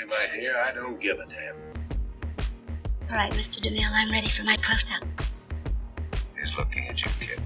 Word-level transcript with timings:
me, 0.00 0.06
my 0.06 0.26
dear, 0.34 0.56
I 0.56 0.72
don't 0.72 0.98
give 1.00 1.18
a 1.18 1.26
damn. 1.26 1.56
All 3.10 3.16
right, 3.16 3.32
Mr. 3.32 3.60
DeMille, 3.60 3.90
I'm 3.90 4.10
ready 4.10 4.28
for 4.28 4.44
my 4.44 4.56
close-up. 4.56 5.04
He's 6.38 6.56
looking 6.56 6.86
at 6.88 7.00
you, 7.00 7.10
kid. 7.18 7.40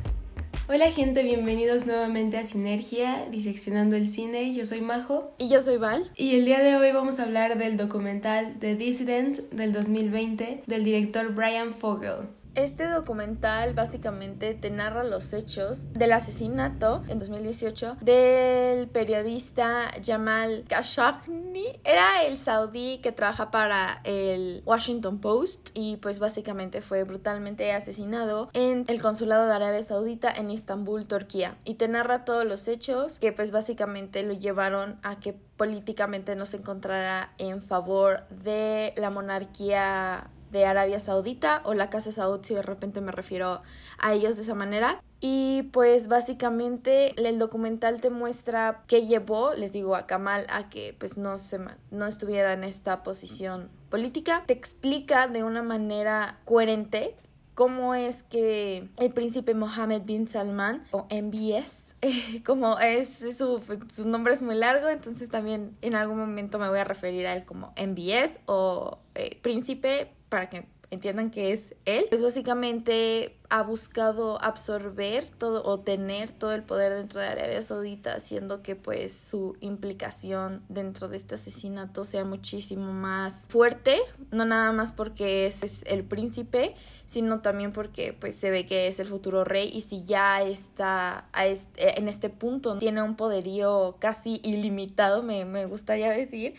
Hola 0.66 0.90
gente, 0.90 1.22
bienvenidos 1.22 1.84
nuevamente 1.84 2.38
a 2.38 2.46
Sinergia, 2.46 3.26
diseccionando 3.30 3.96
el 3.96 4.08
cine. 4.08 4.54
Yo 4.54 4.64
soy 4.64 4.80
Majo 4.80 5.34
Y 5.38 5.48
yo 5.50 5.60
soy 5.60 5.76
Val. 5.76 6.10
y 6.16 6.36
el 6.38 6.46
día 6.46 6.60
de 6.60 6.76
hoy 6.76 6.90
vamos 6.90 7.20
a 7.20 7.24
hablar 7.24 7.58
del 7.58 7.76
documental 7.76 8.56
The 8.60 8.74
Dissident 8.74 9.40
del 9.50 9.72
2020 9.72 10.62
del 10.66 10.84
director 10.84 11.34
Brian 11.34 11.74
Fogel. 11.74 12.28
Este 12.54 12.86
documental 12.86 13.74
básicamente 13.74 14.54
te 14.54 14.70
narra 14.70 15.02
los 15.02 15.32
hechos 15.32 15.92
del 15.92 16.12
asesinato 16.12 17.02
en 17.08 17.18
2018 17.18 17.96
del 18.00 18.86
periodista 18.86 19.90
Jamal 20.04 20.64
Khashoggi. 20.68 21.80
Era 21.82 22.22
el 22.24 22.38
saudí 22.38 22.98
que 22.98 23.10
trabaja 23.10 23.50
para 23.50 24.00
el 24.04 24.62
Washington 24.66 25.18
Post 25.18 25.70
y 25.74 25.96
pues 25.96 26.20
básicamente 26.20 26.80
fue 26.80 27.02
brutalmente 27.02 27.72
asesinado 27.72 28.50
en 28.52 28.84
el 28.86 29.02
consulado 29.02 29.48
de 29.48 29.54
Arabia 29.54 29.82
Saudita 29.82 30.30
en 30.30 30.52
Estambul, 30.52 31.06
Turquía. 31.06 31.56
Y 31.64 31.74
te 31.74 31.88
narra 31.88 32.24
todos 32.24 32.44
los 32.44 32.68
hechos 32.68 33.18
que 33.18 33.32
pues 33.32 33.50
básicamente 33.50 34.22
lo 34.22 34.32
llevaron 34.32 35.00
a 35.02 35.18
que 35.18 35.32
políticamente 35.32 36.36
no 36.36 36.46
se 36.46 36.58
encontrara 36.58 37.32
en 37.38 37.60
favor 37.62 38.28
de 38.28 38.92
la 38.96 39.10
monarquía 39.10 40.30
de 40.54 40.64
Arabia 40.64 41.00
Saudita 41.00 41.60
o 41.64 41.74
la 41.74 41.90
Casa 41.90 42.12
Saud 42.12 42.40
si 42.42 42.54
de 42.54 42.62
repente 42.62 43.00
me 43.00 43.10
refiero 43.10 43.60
a 43.98 44.12
ellos 44.14 44.36
de 44.36 44.42
esa 44.42 44.54
manera. 44.54 45.02
Y 45.20 45.64
pues 45.72 46.06
básicamente 46.06 47.12
el 47.16 47.38
documental 47.38 48.00
te 48.00 48.08
muestra 48.08 48.84
qué 48.86 49.06
llevó, 49.06 49.54
les 49.54 49.72
digo, 49.72 49.96
a 49.96 50.06
Kamal 50.06 50.46
a 50.48 50.68
que 50.70 50.94
pues 50.98 51.18
no, 51.18 51.38
se, 51.38 51.58
no 51.90 52.06
estuviera 52.06 52.52
en 52.52 52.62
esta 52.62 53.02
posición 53.02 53.68
política. 53.90 54.44
Te 54.46 54.52
explica 54.52 55.26
de 55.26 55.42
una 55.42 55.62
manera 55.62 56.38
coherente 56.44 57.16
cómo 57.54 57.94
es 57.94 58.22
que 58.24 58.88
el 58.96 59.12
príncipe 59.12 59.54
Mohammed 59.54 60.02
bin 60.02 60.28
Salman, 60.28 60.84
o 60.90 61.06
MBS, 61.10 61.96
como 62.44 62.78
es 62.78 63.18
su, 63.36 63.62
su 63.92 64.08
nombre 64.08 64.34
es 64.34 64.42
muy 64.42 64.54
largo, 64.54 64.88
entonces 64.88 65.28
también 65.28 65.76
en 65.82 65.94
algún 65.94 66.18
momento 66.18 66.58
me 66.58 66.68
voy 66.68 66.78
a 66.78 66.84
referir 66.84 67.26
a 67.26 67.34
él 67.34 67.44
como 67.44 67.72
MBS 67.76 68.38
o 68.46 68.98
eh, 69.14 69.38
príncipe 69.42 70.12
para 70.28 70.48
que 70.48 70.66
entiendan 70.90 71.30
que 71.30 71.52
es 71.52 71.74
él. 71.84 72.06
Pues 72.08 72.22
básicamente 72.22 73.36
ha 73.50 73.62
buscado 73.62 74.42
absorber 74.42 75.28
todo 75.28 75.64
o 75.64 75.80
tener 75.80 76.30
todo 76.30 76.52
el 76.54 76.62
poder 76.62 76.92
dentro 76.94 77.20
de 77.20 77.26
Arabia 77.26 77.62
Saudita, 77.62 78.14
haciendo 78.14 78.62
que 78.62 78.76
pues 78.76 79.12
su 79.12 79.56
implicación 79.60 80.62
dentro 80.68 81.08
de 81.08 81.16
este 81.16 81.34
asesinato 81.36 82.04
sea 82.04 82.24
muchísimo 82.24 82.92
más 82.92 83.44
fuerte, 83.48 83.96
no 84.30 84.44
nada 84.44 84.72
más 84.72 84.92
porque 84.92 85.46
es, 85.46 85.62
es 85.62 85.84
el 85.86 86.04
príncipe, 86.04 86.74
sino 87.06 87.40
también 87.40 87.72
porque 87.72 88.12
pues 88.12 88.34
se 88.34 88.50
ve 88.50 88.66
que 88.66 88.88
es 88.88 88.98
el 88.98 89.06
futuro 89.06 89.44
rey 89.44 89.70
y 89.72 89.82
si 89.82 90.04
ya 90.04 90.42
está 90.42 91.28
a 91.32 91.46
este- 91.46 91.98
en 91.98 92.08
este 92.08 92.30
punto 92.30 92.78
tiene 92.78 93.02
un 93.02 93.14
poderío 93.14 93.96
casi 94.00 94.40
ilimitado, 94.42 95.22
me, 95.22 95.44
me 95.44 95.66
gustaría 95.66 96.10
decir, 96.10 96.54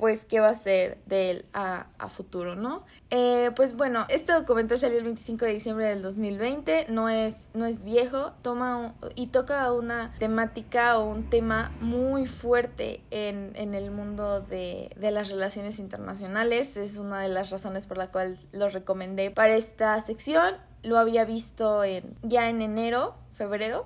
pues 0.00 0.24
qué 0.24 0.40
va 0.40 0.48
a 0.48 0.54
ser 0.54 0.96
de 1.04 1.30
él 1.30 1.44
a, 1.52 1.86
futuro, 2.08 2.56
¿no? 2.56 2.84
Eh, 3.10 3.50
pues 3.54 3.76
bueno, 3.76 4.06
este 4.08 4.32
documental 4.32 4.80
salió 4.80 4.96
el 4.96 5.04
25 5.04 5.44
de 5.44 5.52
diciembre 5.52 5.84
del 5.84 6.00
2020, 6.00 6.86
no 6.88 7.10
es, 7.10 7.50
no 7.52 7.66
es 7.66 7.84
viejo, 7.84 8.32
toma 8.40 8.94
y 9.14 9.26
toca 9.26 9.70
una 9.72 10.14
temática 10.18 10.98
o 10.98 11.04
un 11.04 11.28
tema 11.28 11.70
muy 11.82 12.26
fuerte 12.26 13.02
en, 13.10 13.52
en 13.56 13.74
el 13.74 13.90
mundo 13.90 14.40
de, 14.40 14.90
de 14.96 15.10
las 15.10 15.28
relaciones 15.28 15.78
internacionales, 15.78 16.78
es 16.78 16.96
una 16.96 17.20
de 17.20 17.28
las 17.28 17.50
razones 17.50 17.86
por 17.86 17.98
la 17.98 18.10
cual 18.10 18.38
lo 18.52 18.70
recomendé 18.70 19.30
para 19.30 19.54
esta 19.54 20.00
sección, 20.00 20.54
lo 20.82 20.96
había 20.96 21.26
visto 21.26 21.84
en, 21.84 22.16
ya 22.22 22.48
en 22.48 22.62
enero, 22.62 23.16
febrero, 23.34 23.84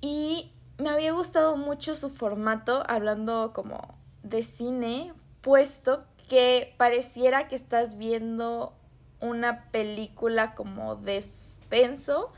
y 0.00 0.50
me 0.78 0.90
había 0.90 1.12
gustado 1.12 1.56
mucho 1.56 1.94
su 1.94 2.10
formato, 2.10 2.82
hablando 2.88 3.52
como 3.54 3.94
de 4.24 4.42
cine, 4.42 5.12
puesto 5.46 6.02
que 6.28 6.74
pareciera 6.76 7.46
que 7.46 7.54
estás 7.54 7.96
viendo 7.96 8.74
una 9.20 9.70
película 9.70 10.56
como 10.56 10.96
de 10.96 11.22
suspenso, 11.22 12.32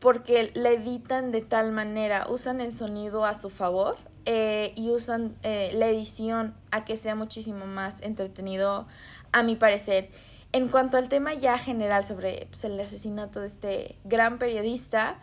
porque 0.00 0.50
la 0.54 0.70
editan 0.70 1.30
de 1.30 1.42
tal 1.42 1.70
manera, 1.70 2.26
usan 2.28 2.60
el 2.60 2.72
sonido 2.72 3.24
a 3.24 3.34
su 3.34 3.48
favor 3.48 3.96
eh, 4.24 4.72
y 4.74 4.90
usan 4.90 5.36
eh, 5.44 5.70
la 5.74 5.86
edición 5.86 6.56
a 6.72 6.84
que 6.84 6.96
sea 6.96 7.14
muchísimo 7.14 7.66
más 7.66 8.00
entretenido, 8.00 8.88
a 9.30 9.44
mi 9.44 9.54
parecer. 9.54 10.10
En 10.50 10.66
cuanto 10.66 10.96
al 10.96 11.08
tema 11.08 11.34
ya 11.34 11.58
general 11.58 12.04
sobre 12.04 12.48
pues, 12.50 12.64
el 12.64 12.80
asesinato 12.80 13.38
de 13.38 13.46
este 13.46 13.96
gran 14.02 14.40
periodista, 14.40 15.20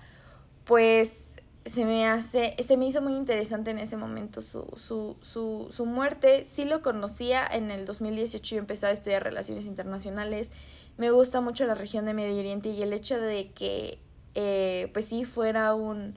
pues 0.64 1.29
se 1.70 1.86
me 1.86 2.08
hace, 2.08 2.56
se 2.66 2.78
me 2.78 2.86
hizo 2.86 3.02
muy 3.02 3.14
interesante 3.14 3.72
en 3.72 3.80
ese 3.80 3.96
momento 3.96 4.42
su, 4.42 4.68
su, 4.76 5.18
su, 5.22 5.68
su 5.70 5.86
muerte. 5.86 6.46
Sí 6.46 6.66
lo 6.66 6.82
conocía 6.82 7.46
en 7.46 7.72
el 7.72 7.86
2018 7.86 8.56
y 8.56 8.58
empecé 8.58 8.88
a 8.88 8.92
estudiar 8.92 9.24
relaciones 9.24 9.66
internacionales. 9.66 10.52
Me 10.98 11.12
gusta 11.12 11.42
mucho 11.42 11.66
la 11.66 11.76
región 11.76 12.06
de 12.06 12.14
Medio 12.14 12.40
Oriente 12.40 12.70
y 12.70 12.82
el 12.82 12.92
hecho 12.92 13.20
de 13.20 13.52
que, 13.52 14.00
eh, 14.36 14.90
pues 14.94 15.06
sí, 15.06 15.26
fuera 15.26 15.74
un, 15.76 16.16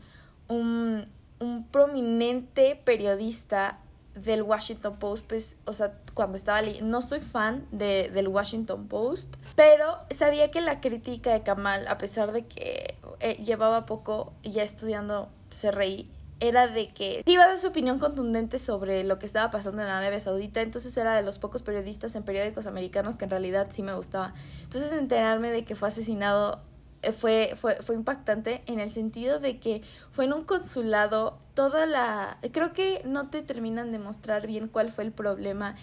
un, 0.49 1.07
un 1.39 1.67
prominente 1.69 2.81
periodista 2.85 3.79
del 4.15 4.43
Washington 4.43 4.97
Post, 4.99 5.27
pues, 5.27 5.57
o 5.65 5.73
sea, 5.73 5.95
cuando 6.15 6.37
estaba 6.37 6.61
leyendo, 6.61 6.91
no 6.91 7.01
soy 7.01 7.21
fan 7.21 7.67
de, 7.71 8.11
del 8.13 8.29
Washington 8.29 8.87
Post, 8.87 9.37
pero 9.57 9.99
sabía 10.11 10.51
que 10.51 10.61
la 10.61 10.81
crítica 10.81 11.33
de 11.33 11.43
Kamal, 11.43 11.89
a 11.89 11.99
pesar 11.99 12.33
de 12.33 12.47
que 12.47 12.97
eh, 13.21 13.43
llevaba 13.43 13.87
poco 13.87 14.33
ya 14.43 14.63
estudiando 14.63 15.31
CRI, 15.53 16.11
era 16.41 16.67
de 16.67 16.93
que 16.93 17.23
iba 17.27 17.45
a 17.45 17.49
dar 17.49 17.59
su 17.59 17.69
opinión 17.69 18.01
contundente 18.01 18.59
sobre 18.59 19.05
lo 19.05 19.19
que 19.21 19.27
estaba 19.27 19.53
pasando 19.53 19.81
en 19.83 19.89
Arabia 19.89 20.19
Saudita, 20.19 20.61
entonces 20.61 20.97
era 20.97 21.15
de 21.15 21.23
los 21.23 21.39
pocos 21.39 21.63
periodistas 21.63 22.17
en 22.17 22.25
periódicos 22.25 22.67
americanos 22.67 23.17
que 23.17 23.25
en 23.25 23.31
realidad 23.31 23.69
sí 23.71 23.83
me 23.85 23.95
gustaba. 23.95 24.35
Entonces 24.65 24.91
enterarme 24.93 25.53
de 25.53 25.65
que 25.65 25.77
fue 25.77 25.87
asesinado 25.89 26.61
eh, 27.03 27.13
fue, 27.13 27.55
fue, 27.57 27.77
fue 27.77 27.95
impactante 27.95 28.63
en 28.67 28.81
el 28.81 28.91
sentido 28.91 29.39
de 29.39 29.61
que 29.61 29.83
fue 30.11 30.25
en 30.25 30.33
un 30.33 30.43
consulado 30.45 31.39
toda 31.55 31.87
la... 31.87 32.39
Creo 32.53 32.73
que 32.73 33.03
no 33.05 33.29
te 33.29 33.43
terminan 33.43 33.93
de 33.93 33.99
mostrar 34.01 34.47
bien 34.47 34.67
cuál 34.67 34.91
fue 34.91 35.05
el 35.05 35.13
problema 35.13 35.77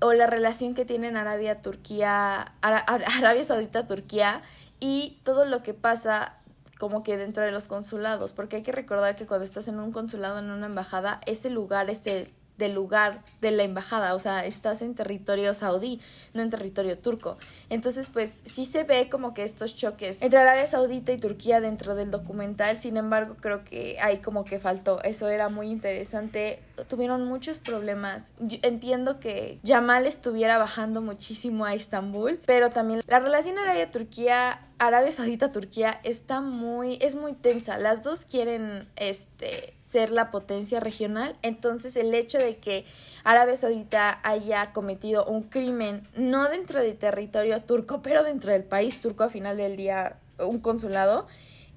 o 0.00 0.14
la 0.14 0.26
relación 0.26 0.74
que 0.74 0.86
tienen 0.86 1.18
Arabia, 1.18 1.60
Turquía, 1.60 2.54
Ara- 2.62 2.86
Arabia 2.86 3.44
Saudita, 3.44 3.86
Turquía 3.86 4.40
y 4.80 5.18
todo 5.24 5.44
lo 5.44 5.62
que 5.62 5.74
pasa 5.74 6.36
como 6.80 7.02
que 7.02 7.18
dentro 7.18 7.44
de 7.44 7.52
los 7.52 7.68
consulados, 7.68 8.32
porque 8.32 8.56
hay 8.56 8.62
que 8.62 8.72
recordar 8.72 9.14
que 9.14 9.26
cuando 9.26 9.44
estás 9.44 9.68
en 9.68 9.78
un 9.78 9.92
consulado, 9.92 10.38
en 10.38 10.50
una 10.50 10.64
embajada, 10.64 11.20
ese 11.26 11.50
lugar 11.50 11.90
es 11.90 12.06
el 12.06 12.30
del 12.60 12.74
lugar 12.74 13.24
de 13.40 13.50
la 13.50 13.64
embajada, 13.64 14.14
o 14.14 14.20
sea, 14.20 14.46
estás 14.46 14.82
en 14.82 14.94
territorio 14.94 15.52
saudí, 15.54 16.00
no 16.34 16.42
en 16.42 16.50
territorio 16.50 16.96
turco. 16.96 17.36
Entonces, 17.68 18.08
pues 18.12 18.42
sí 18.44 18.64
se 18.66 18.84
ve 18.84 19.08
como 19.10 19.34
que 19.34 19.42
estos 19.42 19.74
choques 19.74 20.18
entre 20.20 20.38
Arabia 20.38 20.68
Saudita 20.68 21.10
y 21.10 21.18
Turquía 21.18 21.60
dentro 21.60 21.96
del 21.96 22.12
documental, 22.12 22.76
sin 22.76 22.96
embargo, 22.96 23.34
creo 23.40 23.64
que 23.64 23.96
ahí 24.00 24.18
como 24.18 24.44
que 24.44 24.60
faltó, 24.60 25.02
eso 25.02 25.28
era 25.28 25.48
muy 25.48 25.68
interesante, 25.68 26.62
tuvieron 26.88 27.24
muchos 27.24 27.58
problemas. 27.58 28.30
Entiendo 28.62 29.18
que 29.18 29.58
Yamal 29.64 30.06
estuviera 30.06 30.58
bajando 30.58 31.02
muchísimo 31.02 31.64
a 31.64 31.74
Estambul, 31.74 32.40
pero 32.46 32.70
también 32.70 33.00
la 33.08 33.18
relación 33.18 33.58
Arabia-Turquía 33.58 34.60
Arabia 34.80 35.12
Saudita 35.12 35.52
Turquía 35.52 36.00
está 36.04 36.40
muy 36.40 36.98
es 37.02 37.14
muy 37.14 37.34
tensa. 37.34 37.76
Las 37.76 38.02
dos 38.02 38.24
quieren 38.24 38.88
este 38.96 39.74
ser 39.90 40.10
la 40.10 40.30
potencia 40.30 40.78
regional, 40.78 41.36
entonces 41.42 41.96
el 41.96 42.14
hecho 42.14 42.38
de 42.38 42.58
que 42.58 42.84
Arabia 43.24 43.56
Saudita 43.56 44.20
haya 44.22 44.72
cometido 44.72 45.24
un 45.24 45.42
crimen 45.42 46.06
no 46.14 46.48
dentro 46.48 46.78
de 46.78 46.94
territorio 46.94 47.60
turco, 47.62 48.00
pero 48.00 48.22
dentro 48.22 48.52
del 48.52 48.62
país 48.62 49.00
turco 49.00 49.24
a 49.24 49.30
final 49.30 49.56
del 49.56 49.76
día 49.76 50.16
un 50.38 50.60
consulado, 50.60 51.26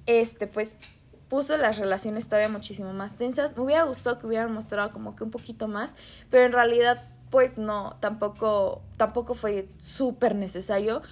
este 0.06 0.46
pues 0.46 0.76
puso 1.28 1.56
las 1.56 1.78
relaciones 1.78 2.26
todavía 2.26 2.48
muchísimo 2.48 2.92
más 2.92 3.16
tensas. 3.16 3.56
Me 3.56 3.64
hubiera 3.64 3.82
gustado 3.82 4.16
que 4.18 4.28
hubieran 4.28 4.52
mostrado 4.52 4.90
como 4.90 5.16
que 5.16 5.24
un 5.24 5.32
poquito 5.32 5.66
más, 5.66 5.96
pero 6.30 6.44
en 6.44 6.52
realidad 6.52 7.02
pues 7.30 7.58
no, 7.58 7.96
tampoco 7.98 8.80
tampoco 8.96 9.34
fue 9.34 9.66
súper 9.78 10.36
necesario 10.36 11.02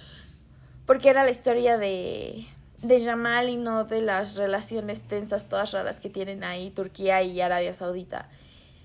porque 0.85 1.09
era 1.09 1.25
la 1.25 1.31
historia 1.31 1.77
de, 1.77 2.45
de 2.83 3.03
Jamal 3.03 3.49
y 3.49 3.57
no 3.57 3.85
de 3.85 4.01
las 4.01 4.35
relaciones 4.35 5.03
tensas 5.03 5.47
todas 5.47 5.71
raras 5.71 5.99
que 5.99 6.09
tienen 6.09 6.43
ahí 6.43 6.69
Turquía 6.69 7.23
y 7.23 7.39
Arabia 7.41 7.73
Saudita. 7.73 8.29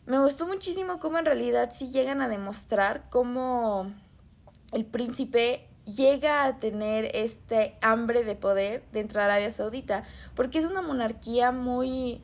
Me 0.06 0.18
gustó 0.20 0.46
muchísimo 0.46 0.98
cómo 1.00 1.18
en 1.18 1.26
realidad 1.26 1.70
sí 1.72 1.90
llegan 1.90 2.22
a 2.22 2.28
demostrar 2.28 3.04
cómo 3.10 3.92
el 4.72 4.86
príncipe 4.86 5.68
llega 5.84 6.44
a 6.44 6.58
tener 6.58 7.10
este 7.14 7.76
hambre 7.82 8.22
de 8.24 8.34
poder 8.34 8.84
dentro 8.92 9.18
de 9.18 9.24
Arabia 9.26 9.50
Saudita, 9.50 10.04
porque 10.34 10.58
es 10.58 10.64
una 10.64 10.80
monarquía 10.80 11.52
muy 11.52 12.22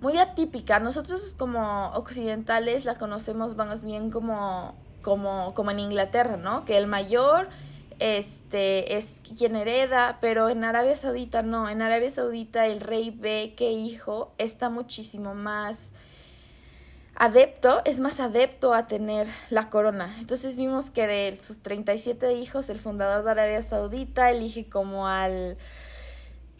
muy 0.00 0.18
atípica. 0.18 0.78
Nosotros 0.80 1.34
como 1.36 1.88
occidentales 1.90 2.84
la 2.84 2.98
conocemos 2.98 3.56
más 3.56 3.82
bien 3.82 4.10
como 4.10 4.74
como, 5.02 5.54
como 5.54 5.70
en 5.70 5.78
Inglaterra, 5.78 6.36
¿no? 6.36 6.64
Que 6.64 6.78
el 6.78 6.86
mayor 6.86 7.48
este 7.98 8.96
es 8.96 9.18
quien 9.36 9.56
hereda, 9.56 10.18
pero 10.20 10.48
en 10.48 10.64
Arabia 10.64 10.96
Saudita 10.96 11.42
no, 11.42 11.68
en 11.68 11.82
Arabia 11.82 12.10
Saudita 12.10 12.66
el 12.66 12.80
rey 12.80 13.10
ve 13.10 13.54
que 13.56 13.72
hijo 13.72 14.32
está 14.38 14.70
muchísimo 14.70 15.34
más 15.34 15.90
adepto, 17.16 17.82
es 17.84 18.00
más 18.00 18.20
adepto 18.20 18.74
a 18.74 18.86
tener 18.86 19.26
la 19.50 19.70
corona. 19.70 20.16
Entonces 20.18 20.56
vimos 20.56 20.90
que 20.90 21.06
de 21.06 21.36
sus 21.40 21.60
37 21.60 22.32
hijos, 22.34 22.68
el 22.68 22.80
fundador 22.80 23.24
de 23.24 23.30
Arabia 23.30 23.62
Saudita 23.62 24.30
elige 24.30 24.68
como 24.68 25.06
al 25.06 25.56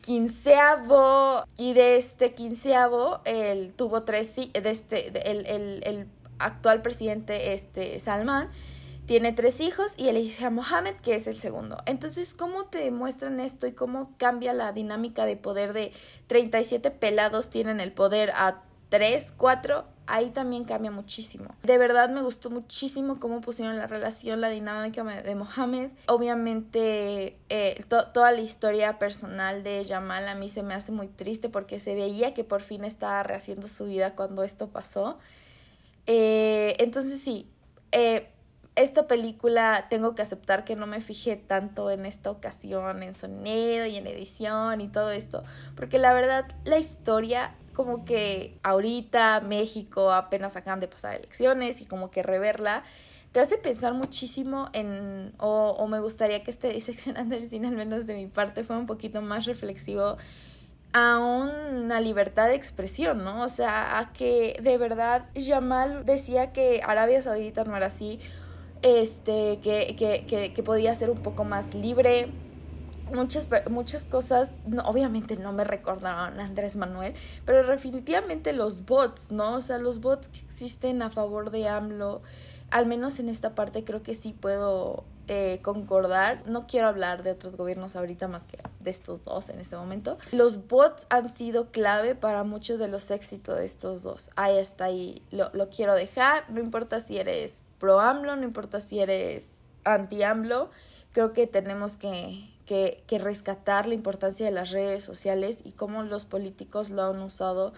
quinceavo 0.03 1.45
y 1.57 1.73
de 1.73 1.97
este 1.97 2.35
quinceavo 2.35 3.21
él 3.25 3.73
tuvo 3.75 4.03
tres 4.03 4.37
de 4.37 4.71
este 4.71 5.09
el, 5.31 5.47
el, 5.47 5.83
el 5.85 6.07
actual 6.39 6.83
presidente 6.83 7.55
este 7.55 7.99
Salman 8.01 8.51
tiene 9.07 9.33
tres 9.33 9.61
hijos 9.61 9.93
y 9.97 10.09
elige 10.09 10.45
a 10.45 10.51
Mohammed, 10.51 10.97
que 10.97 11.15
es 11.15 11.27
el 11.27 11.37
segundo. 11.37 11.77
Entonces, 11.87 12.35
¿cómo 12.35 12.65
te 12.65 12.79
demuestran 12.79 13.41
esto 13.41 13.67
y 13.67 13.73
cómo 13.73 14.15
cambia 14.17 14.55
la 14.55 14.73
dinámica 14.73 15.27
de 15.27 15.37
poder 15.37 15.73
de 15.73 15.93
37 16.27 16.91
pelados 16.91 17.51
tienen 17.51 17.81
el 17.81 17.93
poder 17.93 18.31
a 18.31 18.63
3, 18.89 19.33
4? 19.37 19.85
Ahí 20.07 20.31
también 20.31 20.65
cambia 20.65 20.91
muchísimo. 20.91 21.55
De 21.63 21.79
verdad 21.79 22.11
me 22.11 22.23
gustó 22.23 22.51
muchísimo 22.51 23.19
cómo 23.19 23.41
pusieron 23.41 23.79
la 23.79 23.87
relación, 23.87 24.41
la 24.41 24.51
dinámica 24.51 25.03
de 25.03 25.35
Mohammed. 25.35 25.91
Obviamente, 26.09 27.39
eh, 27.49 27.85
toda 27.89 28.31
la 28.33 28.41
historia 28.41 28.99
personal 28.99 29.63
de 29.63 29.85
Jamal 29.87 30.29
a 30.29 30.35
mí 30.35 30.49
se 30.51 30.63
me 30.63 30.75
hace 30.75 30.93
muy 30.93 31.09
triste 31.09 31.49
porque 31.49 31.79
se 31.81 31.95
veía 31.95 32.35
que 32.35 32.45
por 32.45 32.61
fin 32.61 32.85
estaba 32.85 33.23
rehaciendo 33.23 33.67
su 33.67 33.87
vida 33.87 34.15
cuando 34.15 34.43
esto 34.43 34.69
pasó. 34.69 35.19
Eh, 36.07 36.77
entonces, 36.79 37.21
sí. 37.23 37.49
Eh, 37.93 38.29
esta 38.77 39.07
película 39.07 39.87
tengo 39.89 40.15
que 40.15 40.23
aceptar 40.23 40.65
que 40.65 40.77
no 40.77 40.87
me 40.87 41.01
fijé 41.01 41.37
tanto 41.37 41.91
en 41.91 42.07
esta 42.07 42.31
ocasión, 42.31 43.03
en 43.03 43.15
sonido 43.15 43.87
y 43.87 43.97
en 43.97 44.07
edición 44.07 44.81
y 44.81 44.89
todo 44.89 45.11
esto, 45.11 45.45
porque 45.77 45.99
la 45.99 46.13
verdad 46.13 46.47
la 46.65 46.79
historia 46.79 47.55
como 47.73 48.05
que 48.05 48.59
ahorita 48.63 49.41
México 49.41 50.13
apenas 50.13 50.57
acaban 50.57 50.81
de 50.81 50.89
pasar 50.89 51.17
elecciones 51.17 51.81
y 51.81 51.87
como 51.87 52.11
que 52.11 52.23
reverla 52.23 52.85
te 53.35 53.41
hace 53.41 53.59
pensar 53.59 53.95
muchísimo 53.95 54.69
en, 54.73 55.33
o, 55.39 55.75
o 55.77 55.89
me 55.89 55.99
gustaría 55.99 56.45
que 56.45 56.53
este 56.53 56.71
diseccionando 56.71 57.35
el 57.35 57.49
cine, 57.49 57.67
al 57.67 57.75
menos 57.75 58.07
de 58.07 58.15
mi 58.15 58.29
parte, 58.29 58.63
fue 58.63 58.77
un 58.77 58.87
poquito 58.87 59.23
más 59.23 59.45
reflexivo 59.47 60.19
a 60.93 61.19
una 61.19 62.01
libertad 62.01 62.47
de 62.47 62.55
expresión, 62.55 63.25
¿no? 63.25 63.43
O 63.43 63.49
sea, 63.49 63.99
a 63.99 64.13
que 64.13 64.57
de 64.63 64.79
verdad 64.79 65.25
Jamal 65.35 66.07
decía 66.07 66.53
que 66.53 66.81
Arabia 66.87 67.21
Saudita 67.23 67.65
no 67.65 67.77
era 67.77 67.87
así, 67.87 68.21
este, 68.85 69.61
que, 69.63 69.97
que, 69.97 70.27
que, 70.27 70.53
que 70.53 70.63
podía 70.63 70.95
ser 70.95 71.11
un 71.11 71.19
poco 71.19 71.45
más 71.45 71.75
libre. 71.75 72.29
Muchas, 73.13 73.49
muchas 73.71 74.05
cosas, 74.05 74.51
obviamente 74.85 75.37
no 75.37 75.53
me 75.53 75.65
recordaron 75.65 76.39
Andrés 76.41 76.77
Manuel, 76.77 77.15
pero 77.45 77.67
definitivamente 77.67 78.53
los 78.53 78.85
bots, 78.85 79.31
¿no? 79.31 79.55
O 79.57 79.61
sea, 79.61 79.79
los 79.79 80.01
bots 80.01 80.29
que 80.29 80.41
existen 80.41 81.01
a 81.01 81.11
favor 81.11 81.51
de 81.51 81.69
AMLO, 81.69 82.23
al 82.71 82.87
menos 82.87 83.19
en 83.21 83.29
esta 83.29 83.55
parte 83.55 83.85
creo 83.85 84.03
que 84.03 84.15
sí 84.15 84.33
puedo 84.33 85.05
eh, 85.27 85.61
concordar. 85.63 86.47
No 86.47 86.67
quiero 86.67 86.89
hablar 86.89 87.23
de 87.23 87.31
otros 87.31 87.57
gobiernos 87.57 87.97
ahorita 87.97 88.29
más 88.29 88.45
que 88.45 88.59
de 88.81 88.91
estos 88.91 89.25
dos 89.25 89.49
en 89.49 89.59
este 89.59 89.77
momento. 89.77 90.19
Los 90.33 90.69
bots 90.69 91.07
han 91.09 91.35
sido 91.35 91.71
clave 91.71 92.15
para 92.15 92.45
muchos 92.45 92.79
de 92.79 92.89
los 92.89 93.11
éxitos 93.11 93.57
de 93.57 93.65
estos 93.65 94.03
dos. 94.03 94.31
Ahí 94.37 94.59
está, 94.59 94.87
ahí 94.87 95.23
lo, 95.31 95.51
lo 95.55 95.71
quiero 95.71 95.95
dejar. 95.95 96.51
No 96.51 96.61
importa 96.61 97.01
si 97.01 97.19
eres 97.19 97.63
pro 97.79 98.01
AMLO, 98.01 98.37
no 98.37 98.45
importa 98.45 98.81
si 98.81 99.01
eres 99.01 99.53
anti 99.85 100.23
AMLO, 100.23 100.71
creo 101.13 101.33
que 101.33 101.47
tenemos 101.47 101.97
que, 101.97 102.51
que, 102.67 103.03
que, 103.07 103.19
rescatar 103.19 103.87
la 103.87 103.95
importancia 103.95 104.45
de 104.45 104.53
las 104.53 104.71
redes 104.71 105.05
sociales 105.05 105.61
y 105.65 105.73
cómo 105.73 106.03
los 106.03 106.25
políticos 106.25 106.91
lo 106.91 107.05
han 107.05 107.21
usado 107.21 107.73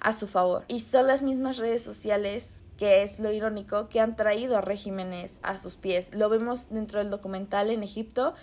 a 0.00 0.12
su 0.12 0.26
favor. 0.26 0.64
Y 0.68 0.80
son 0.80 1.06
las 1.06 1.22
mismas 1.22 1.58
redes 1.58 1.82
sociales 1.82 2.61
que 2.82 3.04
es 3.04 3.20
lo 3.20 3.30
irónico, 3.30 3.88
que 3.88 4.00
han 4.00 4.16
traído 4.16 4.56
a 4.56 4.60
regímenes 4.60 5.38
a 5.44 5.56
sus 5.56 5.76
pies. 5.76 6.12
Lo 6.12 6.28
vemos 6.28 6.68
dentro 6.70 6.98
del 6.98 7.10
documental 7.10 7.70
en 7.70 7.84
Egipto. 7.84 8.34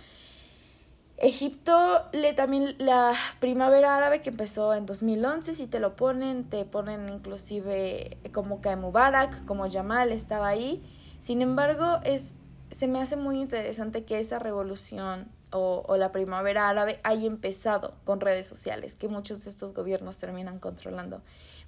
Egipto, 1.17 2.05
le, 2.13 2.31
también 2.31 2.73
la 2.77 3.13
primavera 3.41 3.97
árabe 3.97 4.21
que 4.21 4.29
empezó 4.29 4.73
en 4.73 4.85
2011, 4.85 5.55
si 5.55 5.67
te 5.67 5.81
lo 5.81 5.97
ponen, 5.97 6.45
te 6.45 6.63
ponen 6.63 7.09
inclusive 7.09 8.17
como 8.31 8.61
Kae 8.61 8.77
Mubarak, 8.77 9.43
como 9.43 9.69
Jamal 9.69 10.13
estaba 10.13 10.47
ahí 10.47 10.81
sin 11.19 11.41
embargo, 11.41 11.99
es, 12.03 12.33
se 12.71 12.87
me 12.87 13.01
hace 13.01 13.17
muy 13.17 13.39
interesante 13.39 14.05
que 14.05 14.19
esa 14.19 14.39
revolución 14.39 15.29
o, 15.51 15.97
la 15.97 16.11
primavera 16.11 16.69
árabe 16.69 16.99
haya 17.03 17.25
empezado 17.25 17.95
con 18.05 18.21
redes 18.21 18.47
sociales, 18.47 18.95
que 18.95 19.07
muchos 19.07 19.43
de 19.43 19.49
estos 19.49 19.73
gobiernos 19.73 20.17
terminan 20.19 20.59
controlando. 20.59 21.21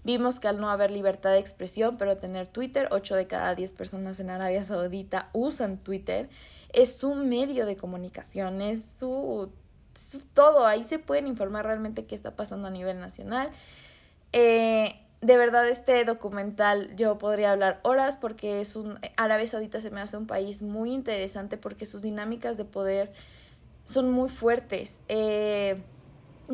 Vimos 0.04 0.40
que 0.40 0.48
al 0.48 0.60
no 0.60 0.70
haber 0.70 0.92
libertad 0.92 1.32
de 1.32 1.40
expresión, 1.40 1.98
pero 1.98 2.18
tener 2.18 2.48
Twitter, 2.48 2.88
8 2.92 3.16
de 3.16 3.28
cada 3.28 3.54
10 3.54 3.74
personas 3.74 4.20
en 4.20 4.30
Arabia 4.30 4.66
Saudita 4.66 5.30
usan 5.34 5.78
Twitter, 5.78 6.30
es 6.74 6.96
su 6.98 7.14
medio 7.14 7.66
de 7.66 7.76
comunicación, 7.76 8.62
es 8.62 8.84
su, 8.84 9.52
todo, 10.34 10.66
ahí 10.66 10.84
se 10.84 10.98
pueden 10.98 11.28
informar 11.28 11.66
realmente 11.66 12.06
qué 12.06 12.16
está 12.16 12.36
pasando 12.36 12.68
a 12.68 12.72
nivel 12.72 13.00
nacional. 13.00 13.52
Eh, 14.34 14.96
de 15.22 15.38
verdad 15.38 15.68
este 15.70 16.04
documental 16.04 16.96
yo 16.96 17.18
podría 17.20 17.52
hablar 17.52 17.80
horas 17.84 18.18
porque 18.18 18.60
es 18.60 18.76
un 18.76 19.00
Arabia 19.18 19.46
Saudita 19.46 19.80
se 19.80 19.92
me 19.92 20.02
hace 20.02 20.18
un 20.18 20.26
país 20.26 20.64
muy 20.64 20.94
interesante 20.94 21.58
porque 21.58 21.86
sus 21.86 22.02
dinámicas 22.02 22.58
de 22.58 22.66
poder 22.66 23.14
son 23.84 24.12
muy 24.12 24.30
fuertes 24.30 25.00
eh, 25.10 25.84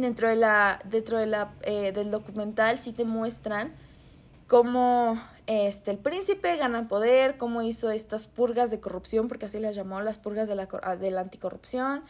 dentro 0.02 0.30
de 0.30 0.36
la 0.36 0.80
dentro 0.86 1.18
de 1.18 1.28
la 1.28 1.54
eh, 1.64 1.92
del 1.92 2.12
documental 2.12 2.78
sí 2.78 2.94
te 2.94 3.06
muestran 3.06 3.74
cómo 4.48 5.22
este 5.46 5.92
el 5.92 5.98
príncipe 5.98 6.56
gana 6.58 6.80
el 6.80 6.88
poder 6.88 7.38
cómo 7.38 7.62
hizo 7.62 7.92
estas 7.92 8.28
purgas 8.28 8.72
de 8.72 8.80
corrupción 8.80 9.28
porque 9.28 9.46
así 9.46 9.60
las 9.60 9.76
llamó 9.76 10.02
las 10.02 10.18
purgas 10.18 10.48
de 10.48 10.56
la 10.56 10.68
de 11.00 11.12
la 11.12 11.22
anticorrupción 11.22 12.04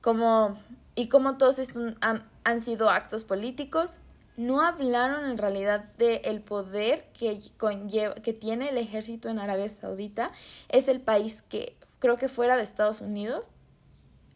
cómo 0.00 0.56
y 0.94 1.08
cómo 1.08 1.36
todos 1.36 1.60
estos 1.60 1.94
han, 2.00 2.60
sido 2.60 2.88
actos 2.88 3.22
políticos 3.22 3.98
no 4.36 4.62
hablaron 4.62 5.30
en 5.30 5.38
realidad 5.38 5.84
del 5.96 6.40
poder 6.40 7.08
que, 7.12 7.40
conlleva, 7.56 8.14
que 8.14 8.32
tiene 8.32 8.70
el 8.70 8.78
ejército 8.78 9.28
en 9.28 9.40
Arabia 9.40 9.68
Saudita. 9.68 10.30
Es 10.68 10.86
el 10.86 11.00
país 11.00 11.42
que, 11.42 11.76
creo 11.98 12.16
que 12.16 12.28
fuera 12.28 12.56
de 12.56 12.62
Estados 12.62 13.00
Unidos, 13.00 13.46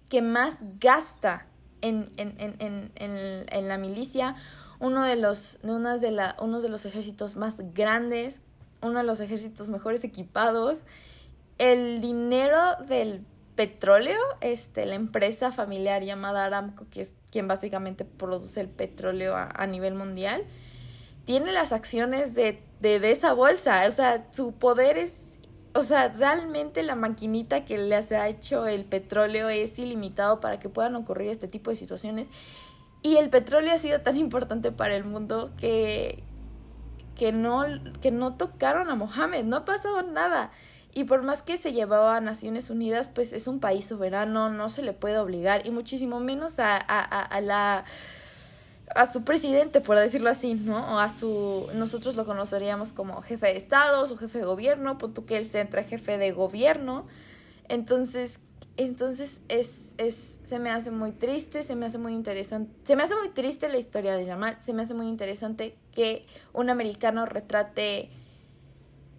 que 0.08 0.22
más 0.22 0.58
gasta 0.80 1.46
en, 1.82 2.10
en, 2.16 2.34
en, 2.38 2.90
en, 3.48 3.68
la 3.68 3.76
milicia, 3.76 4.36
uno 4.78 5.04
de, 5.04 5.16
los, 5.16 5.58
de 5.62 6.10
la, 6.10 6.36
uno 6.40 6.60
de 6.60 6.68
los 6.68 6.84
ejércitos 6.84 7.36
más 7.36 7.56
grandes, 7.74 8.40
uno 8.80 8.98
de 8.98 9.04
los 9.04 9.20
ejércitos 9.20 9.68
mejores 9.68 10.02
equipados. 10.04 10.80
El 11.58 12.00
dinero 12.00 12.76
del 12.88 13.24
petróleo, 13.54 14.18
este, 14.40 14.86
la 14.86 14.94
empresa 14.94 15.52
familiar 15.52 16.02
llamada 16.02 16.44
Aramco, 16.44 16.86
que 16.90 17.02
es 17.02 17.14
quien 17.30 17.46
básicamente 17.48 18.04
produce 18.04 18.60
el 18.60 18.68
petróleo 18.68 19.36
a, 19.36 19.48
a 19.54 19.66
nivel 19.66 19.94
mundial, 19.94 20.42
tiene 21.24 21.52
las 21.52 21.72
acciones 21.72 22.34
de, 22.34 22.62
de, 22.80 22.98
de, 22.98 23.10
esa 23.10 23.32
bolsa. 23.32 23.86
O 23.86 23.92
sea, 23.92 24.26
su 24.32 24.52
poder 24.52 24.98
es, 24.98 25.12
o 25.74 25.82
sea, 25.82 26.08
realmente 26.08 26.82
la 26.82 26.94
maquinita 26.94 27.64
que 27.64 27.78
les 27.78 28.12
ha 28.12 28.28
hecho 28.28 28.66
el 28.66 28.84
petróleo 28.84 29.48
es 29.48 29.78
ilimitado 29.78 30.40
para 30.40 30.58
que 30.58 30.68
puedan 30.68 30.94
ocurrir 30.96 31.30
este 31.30 31.48
tipo 31.48 31.70
de 31.70 31.76
situaciones. 31.76 32.28
Y 33.02 33.16
el 33.16 33.30
petróleo 33.30 33.72
ha 33.72 33.78
sido 33.78 34.00
tan 34.00 34.16
importante 34.18 34.72
para 34.72 34.94
el 34.94 35.04
mundo 35.04 35.50
que, 35.56 36.22
que, 37.16 37.32
no, 37.32 37.64
que 38.00 38.10
no 38.10 38.36
tocaron 38.36 38.90
a 38.90 38.94
Mohammed, 38.94 39.44
no 39.44 39.56
ha 39.58 39.64
pasado 39.64 40.02
nada. 40.02 40.50
Y 40.94 41.04
por 41.04 41.22
más 41.22 41.42
que 41.42 41.56
se 41.56 41.72
llevó 41.72 41.94
a 41.94 42.20
Naciones 42.20 42.68
Unidas, 42.68 43.08
pues 43.08 43.32
es 43.32 43.46
un 43.46 43.60
país 43.60 43.86
soberano, 43.86 44.50
no 44.50 44.68
se 44.68 44.82
le 44.82 44.92
puede 44.92 45.18
obligar, 45.18 45.66
y 45.66 45.70
muchísimo 45.70 46.20
menos 46.20 46.58
a, 46.58 46.76
a, 46.76 47.00
a 47.00 47.40
la 47.40 47.86
a 48.94 49.06
su 49.06 49.24
presidente, 49.24 49.80
por 49.80 49.98
decirlo 49.98 50.30
así, 50.30 50.54
¿no? 50.54 50.94
O 50.94 50.98
a 50.98 51.08
su, 51.08 51.68
nosotros 51.74 52.16
lo 52.16 52.24
conoceríamos 52.24 52.92
como 52.92 53.22
jefe 53.22 53.46
de 53.46 53.56
Estado, 53.56 54.06
su 54.06 54.16
jefe 54.16 54.38
de 54.38 54.44
gobierno, 54.44 54.98
punto 54.98 55.26
que 55.26 55.36
él 55.36 55.46
se 55.46 55.60
entra 55.60 55.84
jefe 55.84 56.18
de 56.18 56.32
gobierno. 56.32 57.06
Entonces, 57.68 58.40
entonces 58.76 59.40
es, 59.48 59.92
es, 59.98 60.38
se 60.44 60.58
me 60.58 60.70
hace 60.70 60.90
muy 60.90 61.12
triste, 61.12 61.62
se 61.62 61.76
me 61.76 61.86
hace 61.86 61.98
muy 61.98 62.14
interesante, 62.14 62.72
se 62.84 62.96
me 62.96 63.02
hace 63.02 63.14
muy 63.14 63.28
triste 63.30 63.68
la 63.68 63.78
historia 63.78 64.16
de 64.16 64.24
Yamal, 64.24 64.56
se 64.60 64.72
me 64.72 64.82
hace 64.82 64.94
muy 64.94 65.06
interesante 65.06 65.76
que 65.92 66.26
un 66.52 66.70
americano 66.70 67.26
retrate 67.26 68.10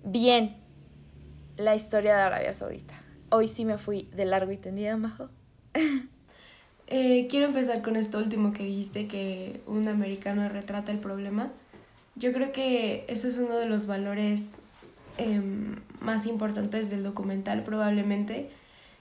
bien 0.04 0.58
la 1.58 1.76
historia 1.76 2.16
de 2.16 2.22
Arabia 2.22 2.54
Saudita. 2.54 2.96
Hoy 3.30 3.48
sí 3.48 3.66
me 3.66 3.78
fui 3.78 4.10
de 4.14 4.26
largo 4.26 4.52
y 4.52 4.58
tendido, 4.58 4.98
Majo. 4.98 5.30
eh, 6.96 7.26
quiero 7.28 7.48
empezar 7.48 7.82
con 7.82 7.96
esto 7.96 8.20
último 8.20 8.54
que 8.54 8.66
dijiste, 8.66 9.08
que 9.08 9.62
un 9.66 9.88
americano 9.88 10.48
retrata 10.48 10.92
el 10.92 11.00
problema. 11.00 11.52
Yo 12.16 12.32
creo 12.32 12.52
que 12.52 13.04
eso 13.08 13.28
es 13.28 13.40
uno 13.40 13.58
de 13.58 13.66
los 13.66 13.88
valores 13.88 14.52
em, 15.18 15.78
más 16.02 16.28
importantes 16.28 16.92
del 16.92 17.02
documental 17.02 17.64
probablemente. 17.64 18.52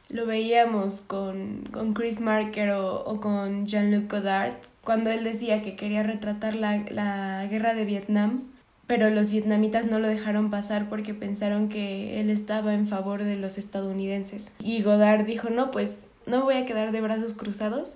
Lo 0.08 0.24
veíamos 0.24 1.02
con, 1.02 1.68
con 1.70 1.92
Chris 1.92 2.20
Marker 2.20 2.70
o, 2.70 3.04
o 3.04 3.20
con 3.20 3.66
Jean-Luc 3.66 4.10
Godard, 4.10 4.54
cuando 4.82 5.10
él 5.10 5.22
decía 5.22 5.60
que 5.60 5.76
quería 5.76 6.02
retratar 6.02 6.54
la, 6.54 6.78
la 6.90 7.46
guerra 7.50 7.74
de 7.74 7.84
Vietnam, 7.84 8.44
pero 8.86 9.10
los 9.10 9.30
vietnamitas 9.30 9.84
no 9.84 9.98
lo 9.98 10.08
dejaron 10.08 10.48
pasar 10.48 10.88
porque 10.88 11.12
pensaron 11.12 11.68
que 11.68 12.20
él 12.20 12.30
estaba 12.30 12.72
en 12.72 12.86
favor 12.86 13.22
de 13.22 13.36
los 13.36 13.58
estadounidenses. 13.58 14.50
Y 14.60 14.80
Godard 14.80 15.26
dijo, 15.26 15.50
no, 15.50 15.70
pues 15.70 15.98
no 16.26 16.44
voy 16.44 16.54
a 16.54 16.66
quedar 16.66 16.92
de 16.92 17.00
brazos 17.00 17.34
cruzados, 17.34 17.94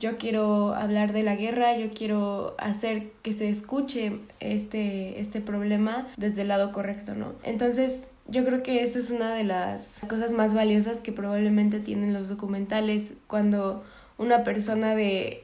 yo 0.00 0.16
quiero 0.18 0.74
hablar 0.74 1.12
de 1.12 1.22
la 1.22 1.36
guerra, 1.36 1.76
yo 1.76 1.90
quiero 1.94 2.54
hacer 2.58 3.12
que 3.22 3.32
se 3.32 3.48
escuche 3.48 4.18
este, 4.40 5.20
este 5.20 5.40
problema 5.40 6.08
desde 6.16 6.42
el 6.42 6.48
lado 6.48 6.72
correcto, 6.72 7.14
¿no? 7.14 7.32
Entonces, 7.44 8.02
yo 8.26 8.44
creo 8.44 8.62
que 8.62 8.82
esa 8.82 8.98
es 8.98 9.10
una 9.10 9.34
de 9.34 9.44
las 9.44 10.00
cosas 10.08 10.32
más 10.32 10.54
valiosas 10.54 10.98
que 10.98 11.12
probablemente 11.12 11.78
tienen 11.78 12.12
los 12.12 12.28
documentales 12.28 13.12
cuando 13.26 13.84
una 14.18 14.44
persona 14.44 14.94
de 14.94 15.43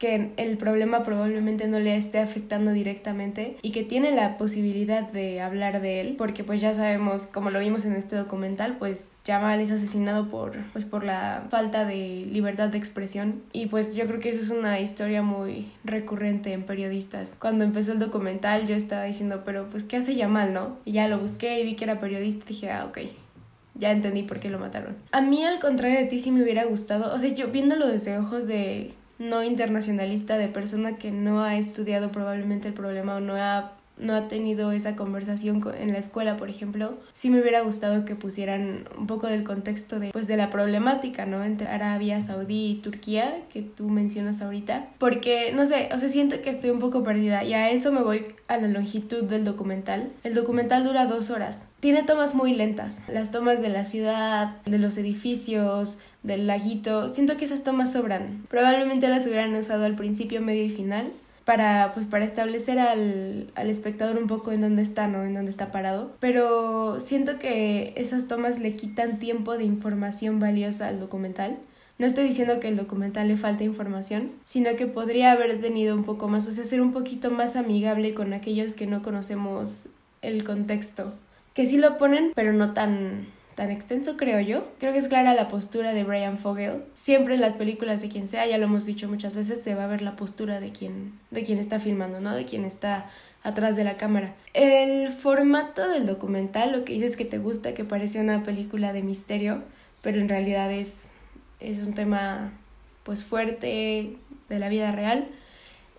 que 0.00 0.30
el 0.38 0.56
problema 0.56 1.02
probablemente 1.02 1.68
no 1.68 1.78
le 1.78 1.94
esté 1.94 2.20
afectando 2.20 2.72
directamente 2.72 3.58
y 3.60 3.70
que 3.70 3.84
tiene 3.84 4.12
la 4.12 4.38
posibilidad 4.38 5.02
de 5.02 5.42
hablar 5.42 5.82
de 5.82 6.00
él, 6.00 6.14
porque 6.16 6.42
pues 6.42 6.62
ya 6.62 6.72
sabemos, 6.72 7.24
como 7.24 7.50
lo 7.50 7.60
vimos 7.60 7.84
en 7.84 7.92
este 7.92 8.16
documental, 8.16 8.78
pues 8.78 9.08
Jamal 9.26 9.60
es 9.60 9.70
asesinado 9.70 10.28
por 10.28 10.56
pues 10.72 10.86
por 10.86 11.04
la 11.04 11.44
falta 11.50 11.84
de 11.84 12.26
libertad 12.32 12.70
de 12.70 12.78
expresión 12.78 13.42
y 13.52 13.66
pues 13.66 13.94
yo 13.94 14.06
creo 14.06 14.20
que 14.20 14.30
eso 14.30 14.40
es 14.40 14.48
una 14.48 14.80
historia 14.80 15.20
muy 15.20 15.66
recurrente 15.84 16.54
en 16.54 16.62
periodistas. 16.62 17.34
Cuando 17.38 17.64
empezó 17.64 17.92
el 17.92 17.98
documental 17.98 18.66
yo 18.66 18.76
estaba 18.76 19.04
diciendo, 19.04 19.42
pero 19.44 19.68
pues 19.68 19.84
¿qué 19.84 19.98
hace 19.98 20.16
Jamal, 20.16 20.54
no? 20.54 20.78
Y 20.86 20.92
ya 20.92 21.08
lo 21.08 21.18
busqué 21.18 21.60
y 21.60 21.64
vi 21.64 21.76
que 21.76 21.84
era 21.84 22.00
periodista 22.00 22.46
y 22.46 22.54
dije, 22.54 22.70
ah, 22.70 22.86
ok, 22.86 23.00
ya 23.74 23.90
entendí 23.90 24.22
por 24.22 24.40
qué 24.40 24.48
lo 24.48 24.58
mataron. 24.58 24.96
A 25.12 25.20
mí, 25.20 25.44
al 25.44 25.58
contrario 25.58 25.98
de 25.98 26.06
ti, 26.06 26.20
sí 26.20 26.30
me 26.30 26.42
hubiera 26.42 26.64
gustado, 26.64 27.14
o 27.14 27.18
sea, 27.18 27.34
yo 27.34 27.48
viéndolo 27.48 27.86
desde 27.86 28.16
ojos 28.16 28.46
de 28.46 28.94
no 29.20 29.44
internacionalista, 29.44 30.38
de 30.38 30.48
persona 30.48 30.96
que 30.96 31.12
no 31.12 31.42
ha 31.42 31.56
estudiado 31.56 32.10
probablemente 32.10 32.66
el 32.66 32.74
problema 32.74 33.16
o 33.16 33.20
no 33.20 33.36
ha 33.36 33.76
no 34.00 34.14
ha 34.14 34.28
tenido 34.28 34.72
esa 34.72 34.96
conversación 34.96 35.62
en 35.78 35.92
la 35.92 35.98
escuela, 35.98 36.36
por 36.36 36.48
ejemplo, 36.48 36.94
sí 37.12 37.30
me 37.30 37.40
hubiera 37.40 37.60
gustado 37.60 38.04
que 38.04 38.14
pusieran 38.14 38.88
un 38.98 39.06
poco 39.06 39.26
del 39.26 39.44
contexto 39.44 40.00
de, 40.00 40.10
pues, 40.10 40.26
de 40.26 40.36
la 40.36 40.50
problemática, 40.50 41.26
¿no? 41.26 41.44
Entre 41.44 41.68
Arabia 41.68 42.20
Saudí 42.22 42.70
y 42.70 42.74
Turquía, 42.76 43.42
que 43.52 43.62
tú 43.62 43.88
mencionas 43.88 44.42
ahorita. 44.42 44.88
Porque, 44.98 45.52
no 45.54 45.66
sé, 45.66 45.88
o 45.94 45.98
sea, 45.98 46.08
siento 46.08 46.40
que 46.42 46.50
estoy 46.50 46.70
un 46.70 46.78
poco 46.78 47.04
perdida 47.04 47.44
y 47.44 47.52
a 47.54 47.70
eso 47.70 47.92
me 47.92 48.02
voy 48.02 48.26
a 48.48 48.56
la 48.56 48.68
longitud 48.68 49.24
del 49.24 49.44
documental. 49.44 50.10
El 50.24 50.34
documental 50.34 50.84
dura 50.84 51.06
dos 51.06 51.30
horas. 51.30 51.66
Tiene 51.80 52.02
tomas 52.02 52.34
muy 52.34 52.54
lentas. 52.54 53.02
Las 53.08 53.30
tomas 53.30 53.60
de 53.62 53.68
la 53.68 53.84
ciudad, 53.84 54.56
de 54.64 54.78
los 54.78 54.96
edificios, 54.98 55.98
del 56.22 56.46
laguito. 56.46 57.08
Siento 57.08 57.36
que 57.36 57.44
esas 57.44 57.62
tomas 57.62 57.92
sobran. 57.92 58.44
Probablemente 58.48 59.08
las 59.08 59.26
hubieran 59.26 59.54
usado 59.54 59.84
al 59.84 59.94
principio, 59.94 60.42
medio 60.42 60.64
y 60.64 60.70
final 60.70 61.12
para 61.50 61.90
pues 61.94 62.06
para 62.06 62.24
establecer 62.24 62.78
al, 62.78 63.50
al 63.56 63.70
espectador 63.70 64.16
un 64.18 64.28
poco 64.28 64.52
en 64.52 64.60
dónde 64.60 64.82
está, 64.82 65.08
¿no? 65.08 65.24
En 65.24 65.34
dónde 65.34 65.50
está 65.50 65.72
parado. 65.72 66.12
Pero 66.20 67.00
siento 67.00 67.40
que 67.40 67.92
esas 67.96 68.28
tomas 68.28 68.60
le 68.60 68.76
quitan 68.76 69.18
tiempo 69.18 69.58
de 69.58 69.64
información 69.64 70.38
valiosa 70.38 70.86
al 70.86 71.00
documental. 71.00 71.58
No 71.98 72.06
estoy 72.06 72.22
diciendo 72.22 72.60
que 72.60 72.68
el 72.68 72.76
documental 72.76 73.26
le 73.26 73.36
falte 73.36 73.64
información, 73.64 74.30
sino 74.44 74.76
que 74.76 74.86
podría 74.86 75.32
haber 75.32 75.60
tenido 75.60 75.96
un 75.96 76.04
poco 76.04 76.28
más, 76.28 76.46
o 76.46 76.52
sea, 76.52 76.64
ser 76.64 76.80
un 76.80 76.92
poquito 76.92 77.32
más 77.32 77.56
amigable 77.56 78.14
con 78.14 78.32
aquellos 78.32 78.74
que 78.74 78.86
no 78.86 79.02
conocemos 79.02 79.86
el 80.22 80.44
contexto. 80.44 81.14
Que 81.52 81.66
sí 81.66 81.78
lo 81.78 81.98
ponen, 81.98 82.30
pero 82.36 82.52
no 82.52 82.74
tan 82.74 83.26
tan 83.60 83.70
extenso, 83.70 84.16
creo 84.16 84.40
yo. 84.40 84.66
Creo 84.78 84.94
que 84.94 85.00
es 85.00 85.08
clara 85.08 85.34
la 85.34 85.46
postura 85.46 85.92
de 85.92 86.02
Brian 86.02 86.38
Fogel. 86.38 86.82
Siempre 86.94 87.34
en 87.34 87.42
las 87.42 87.56
películas 87.56 88.00
de 88.00 88.08
quien 88.08 88.26
sea, 88.26 88.46
ya 88.46 88.56
lo 88.56 88.64
hemos 88.64 88.86
dicho 88.86 89.06
muchas 89.06 89.36
veces, 89.36 89.62
se 89.62 89.74
va 89.74 89.84
a 89.84 89.86
ver 89.86 90.00
la 90.00 90.16
postura 90.16 90.60
de 90.60 90.72
quien, 90.72 91.12
de 91.30 91.42
quien 91.42 91.58
está 91.58 91.78
filmando, 91.78 92.20
¿no? 92.20 92.34
De 92.34 92.46
quien 92.46 92.64
está 92.64 93.10
atrás 93.42 93.76
de 93.76 93.84
la 93.84 93.98
cámara. 93.98 94.34
El 94.54 95.12
formato 95.12 95.90
del 95.90 96.06
documental, 96.06 96.72
lo 96.72 96.86
que 96.86 96.94
dices 96.94 97.10
es 97.10 97.16
que 97.18 97.26
te 97.26 97.36
gusta, 97.36 97.74
que 97.74 97.84
parece 97.84 98.18
una 98.22 98.42
película 98.42 98.94
de 98.94 99.02
misterio, 99.02 99.62
pero 100.00 100.20
en 100.20 100.30
realidad 100.30 100.72
es, 100.72 101.10
es 101.60 101.86
un 101.86 101.92
tema 101.92 102.54
pues 103.02 103.26
fuerte 103.26 104.16
de 104.48 104.58
la 104.58 104.70
vida 104.70 104.90
real. 104.90 105.28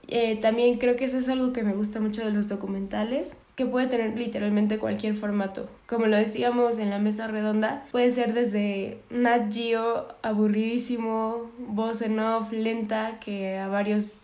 Eh, 0.07 0.35
también 0.37 0.79
creo 0.79 0.95
que 0.95 1.05
eso 1.05 1.19
es 1.19 1.29
algo 1.29 1.53
que 1.53 1.61
me 1.61 1.73
gusta 1.73 1.99
mucho 1.99 2.25
de 2.25 2.31
los 2.31 2.49
documentales, 2.49 3.35
puede 3.69 3.87
tener 3.87 4.17
literalmente 4.17 4.79
cualquier 4.79 5.15
formato. 5.15 5.69
Como 5.87 6.07
lo 6.07 6.17
decíamos 6.17 6.79
en 6.79 6.89
la 6.89 6.99
mesa 6.99 7.27
redonda, 7.27 7.85
puede 7.91 8.11
ser 8.11 8.33
desde 8.33 8.99
Nat 9.09 9.53
Geo 9.53 10.07
aburridísimo, 10.21 11.51
voz 11.59 12.01
en 12.01 12.19
off, 12.19 12.51
lenta, 12.51 13.19
que 13.19 13.57
a 13.57 13.67
varios 13.67 14.15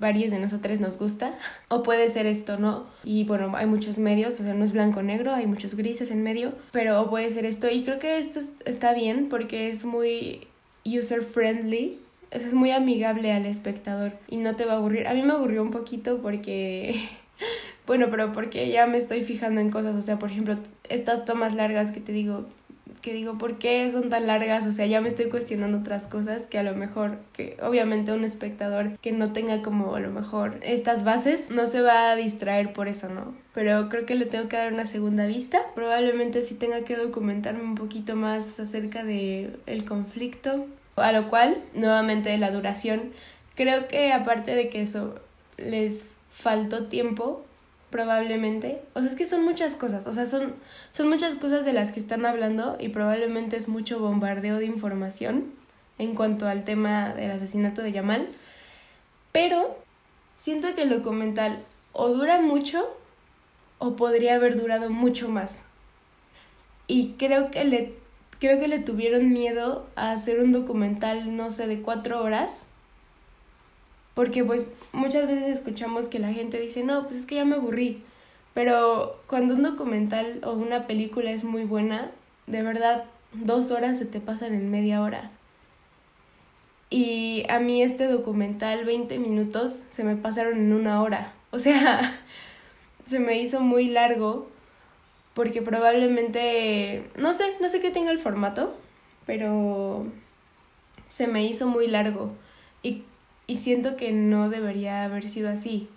varios 0.00 0.30
de 0.30 0.38
nosotros 0.38 0.80
nos 0.80 0.98
gusta 0.98 1.34
o 1.68 1.82
puede 1.82 2.10
ser 2.10 2.26
esto, 2.26 2.58
¿no? 2.58 2.86
Y 3.04 3.24
bueno, 3.24 3.52
hay 3.54 3.66
muchos 3.66 3.98
medios, 3.98 4.40
o 4.40 4.44
sea, 4.44 4.54
no 4.54 4.64
es 4.64 4.72
blanco 4.72 5.02
negro, 5.02 5.32
hay 5.32 5.46
muchos 5.46 5.74
grises 5.74 6.10
en 6.10 6.22
medio, 6.22 6.52
pero 6.72 7.08
puede 7.08 7.30
ser 7.30 7.46
esto 7.46 7.70
y 7.70 7.82
creo 7.82 7.98
que 7.98 8.18
esto 8.18 8.40
está 8.64 8.94
bien 8.94 9.28
porque 9.28 9.68
es 9.68 9.84
muy 9.84 10.48
user 10.84 11.22
friendly, 11.22 11.98
es 12.30 12.52
muy 12.52 12.72
amigable 12.72 13.32
al 13.32 13.46
espectador 13.46 14.12
y 14.28 14.36
no 14.36 14.56
te 14.56 14.64
va 14.64 14.74
a 14.74 14.76
aburrir. 14.76 15.06
A 15.06 15.14
mí 15.14 15.22
me 15.22 15.32
aburrió 15.32 15.62
un 15.62 15.70
poquito 15.70 16.18
porque 16.20 17.08
Bueno, 17.86 18.06
pero 18.10 18.32
porque 18.32 18.70
ya 18.70 18.86
me 18.86 18.98
estoy 18.98 19.22
fijando 19.22 19.60
en 19.60 19.70
cosas, 19.70 19.94
o 19.94 20.02
sea, 20.02 20.18
por 20.18 20.30
ejemplo, 20.30 20.56
estas 20.88 21.24
tomas 21.24 21.54
largas 21.54 21.90
que 21.90 22.00
te 22.00 22.12
digo, 22.12 22.46
que 23.02 23.12
digo, 23.12 23.36
¿por 23.36 23.58
qué 23.58 23.90
son 23.90 24.08
tan 24.08 24.26
largas? 24.26 24.66
O 24.66 24.72
sea, 24.72 24.86
ya 24.86 25.02
me 25.02 25.08
estoy 25.08 25.28
cuestionando 25.28 25.78
otras 25.78 26.06
cosas 26.06 26.46
que 26.46 26.58
a 26.58 26.62
lo 26.62 26.74
mejor, 26.74 27.18
que 27.34 27.58
obviamente 27.62 28.12
un 28.12 28.24
espectador 28.24 28.98
que 29.02 29.12
no 29.12 29.34
tenga 29.34 29.60
como 29.60 29.94
a 29.94 30.00
lo 30.00 30.10
mejor 30.10 30.58
estas 30.62 31.04
bases, 31.04 31.50
no 31.50 31.66
se 31.66 31.82
va 31.82 32.12
a 32.12 32.16
distraer 32.16 32.72
por 32.72 32.88
eso, 32.88 33.10
¿no? 33.10 33.34
Pero 33.52 33.90
creo 33.90 34.06
que 34.06 34.14
le 34.14 34.24
tengo 34.24 34.48
que 34.48 34.56
dar 34.56 34.72
una 34.72 34.86
segunda 34.86 35.26
vista. 35.26 35.60
Probablemente 35.74 36.42
sí 36.42 36.54
tenga 36.54 36.80
que 36.80 36.96
documentarme 36.96 37.62
un 37.62 37.74
poquito 37.74 38.16
más 38.16 38.58
acerca 38.58 39.04
de 39.04 39.50
el 39.66 39.84
conflicto, 39.84 40.66
a 40.96 41.12
lo 41.12 41.28
cual, 41.28 41.58
nuevamente, 41.74 42.36
la 42.38 42.50
duración. 42.50 43.12
Creo 43.54 43.86
que 43.86 44.12
aparte 44.12 44.54
de 44.54 44.70
que 44.70 44.80
eso 44.80 45.16
les 45.58 46.06
faltó 46.32 46.86
tiempo 46.86 47.44
probablemente. 47.94 48.82
O 48.94 48.98
sea, 48.98 49.08
es 49.08 49.14
que 49.14 49.24
son 49.24 49.44
muchas 49.44 49.76
cosas, 49.76 50.08
o 50.08 50.12
sea, 50.12 50.26
son, 50.26 50.54
son 50.90 51.08
muchas 51.08 51.36
cosas 51.36 51.64
de 51.64 51.72
las 51.72 51.92
que 51.92 52.00
están 52.00 52.26
hablando 52.26 52.76
y 52.80 52.88
probablemente 52.88 53.56
es 53.56 53.68
mucho 53.68 54.00
bombardeo 54.00 54.58
de 54.58 54.64
información 54.64 55.52
en 55.98 56.16
cuanto 56.16 56.48
al 56.48 56.64
tema 56.64 57.14
del 57.14 57.30
asesinato 57.30 57.82
de 57.82 57.92
Yamal. 57.92 58.26
Pero 59.30 59.78
siento 60.36 60.74
que 60.74 60.82
el 60.82 60.90
documental 60.90 61.62
o 61.92 62.08
dura 62.08 62.40
mucho 62.40 62.84
o 63.78 63.94
podría 63.94 64.34
haber 64.34 64.60
durado 64.60 64.90
mucho 64.90 65.28
más. 65.28 65.62
Y 66.88 67.12
creo 67.16 67.52
que 67.52 67.64
le, 67.64 67.94
creo 68.40 68.58
que 68.58 68.66
le 68.66 68.80
tuvieron 68.80 69.32
miedo 69.32 69.86
a 69.94 70.10
hacer 70.10 70.40
un 70.40 70.50
documental, 70.50 71.36
no 71.36 71.52
sé, 71.52 71.68
de 71.68 71.80
cuatro 71.80 72.24
horas 72.24 72.66
porque 74.14 74.44
pues 74.44 74.68
muchas 74.92 75.26
veces 75.26 75.48
escuchamos 75.48 76.08
que 76.08 76.18
la 76.18 76.32
gente 76.32 76.60
dice, 76.60 76.84
no, 76.84 77.04
pues 77.04 77.20
es 77.20 77.26
que 77.26 77.36
ya 77.36 77.44
me 77.44 77.56
aburrí. 77.56 78.02
Pero 78.54 79.20
cuando 79.26 79.54
un 79.54 79.64
documental 79.64 80.40
o 80.44 80.52
una 80.52 80.86
película 80.86 81.32
es 81.32 81.42
muy 81.42 81.64
buena, 81.64 82.12
de 82.46 82.62
verdad, 82.62 83.04
dos 83.32 83.72
horas 83.72 83.98
se 83.98 84.06
te 84.06 84.20
pasan 84.20 84.54
en 84.54 84.70
media 84.70 85.02
hora. 85.02 85.30
Y 86.90 87.44
a 87.48 87.58
mí 87.58 87.82
este 87.82 88.06
documental, 88.06 88.84
20 88.84 89.18
minutos, 89.18 89.80
se 89.90 90.04
me 90.04 90.14
pasaron 90.14 90.58
en 90.58 90.72
una 90.72 91.02
hora. 91.02 91.32
O 91.50 91.58
sea, 91.58 92.16
se 93.04 93.18
me 93.18 93.40
hizo 93.40 93.60
muy 93.60 93.88
largo 93.88 94.48
porque 95.34 95.60
probablemente, 95.60 97.10
no 97.16 97.34
sé, 97.34 97.44
no 97.60 97.68
sé 97.68 97.80
qué 97.80 97.90
tenga 97.90 98.12
el 98.12 98.20
formato, 98.20 98.76
pero 99.26 100.06
se 101.08 101.26
me 101.26 101.44
hizo 101.44 101.66
muy 101.66 101.88
largo. 101.88 102.32
Y 102.84 103.02
y 103.46 103.56
siento 103.56 103.96
que 103.96 104.12
no 104.12 104.48
debería 104.48 105.04
haber 105.04 105.28
sido 105.28 105.50
así. 105.50 105.88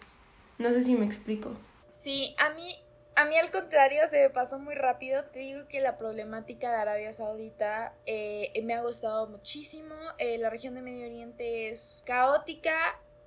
No 0.57 0.69
sé 0.69 0.83
si 0.83 0.95
me 0.95 1.05
explico. 1.05 1.55
Sí, 1.89 2.35
a 2.39 2.49
mí, 2.51 2.75
a 3.15 3.25
mí 3.25 3.35
al 3.37 3.51
contrario 3.51 4.01
se 4.09 4.23
me 4.23 4.29
pasó 4.29 4.59
muy 4.59 4.75
rápido. 4.75 5.23
Te 5.25 5.39
digo 5.39 5.67
que 5.67 5.81
la 5.81 5.97
problemática 5.97 6.69
de 6.69 6.77
Arabia 6.77 7.11
Saudita 7.13 7.93
eh, 8.05 8.51
me 8.63 8.73
ha 8.73 8.81
gustado 8.81 9.27
muchísimo. 9.27 9.95
Eh, 10.17 10.37
la 10.37 10.49
región 10.49 10.73
de 10.73 10.81
Medio 10.81 11.05
Oriente 11.05 11.69
es 11.69 12.03
caótica, 12.05 12.75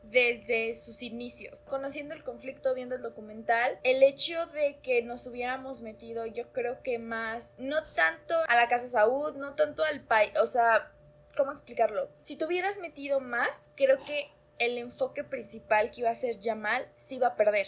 desde 0.03 0.75
sus 0.75 1.03
inicios. 1.03 1.62
Conociendo 1.69 2.15
el 2.15 2.23
conflicto, 2.23 2.75
viendo 2.75 2.95
el 2.95 3.03
documental, 3.03 3.79
el 3.85 4.03
hecho 4.03 4.47
de 4.47 4.79
que 4.83 5.03
nos 5.03 5.27
hubiéramos 5.27 5.83
metido, 5.83 6.27
yo 6.27 6.53
creo 6.53 6.83
que 6.83 6.99
más, 6.99 7.55
no 7.59 7.83
tanto 7.95 8.35
a 8.49 8.57
la 8.57 8.69
Casa 8.69 8.89
Saud, 8.89 9.37
no 9.37 9.55
tanto 9.55 9.85
al 9.85 10.00
país, 10.00 10.33
o 10.41 10.47
sea, 10.47 10.91
¿cómo 11.37 11.53
explicarlo? 11.53 12.11
Si 12.23 12.37
te 12.37 12.45
hubieras 12.45 12.79
metido 12.79 13.21
más, 13.21 13.71
creo 13.77 13.97
que 14.05 14.31
el 14.59 14.77
enfoque 14.79 15.25
principal 15.25 15.91
que 15.91 16.03
iba 16.03 16.11
a 16.11 16.15
ser 16.15 16.39
Jamal 16.41 16.87
se 16.97 17.15
iba 17.15 17.29
a 17.29 17.37
perder. 17.37 17.67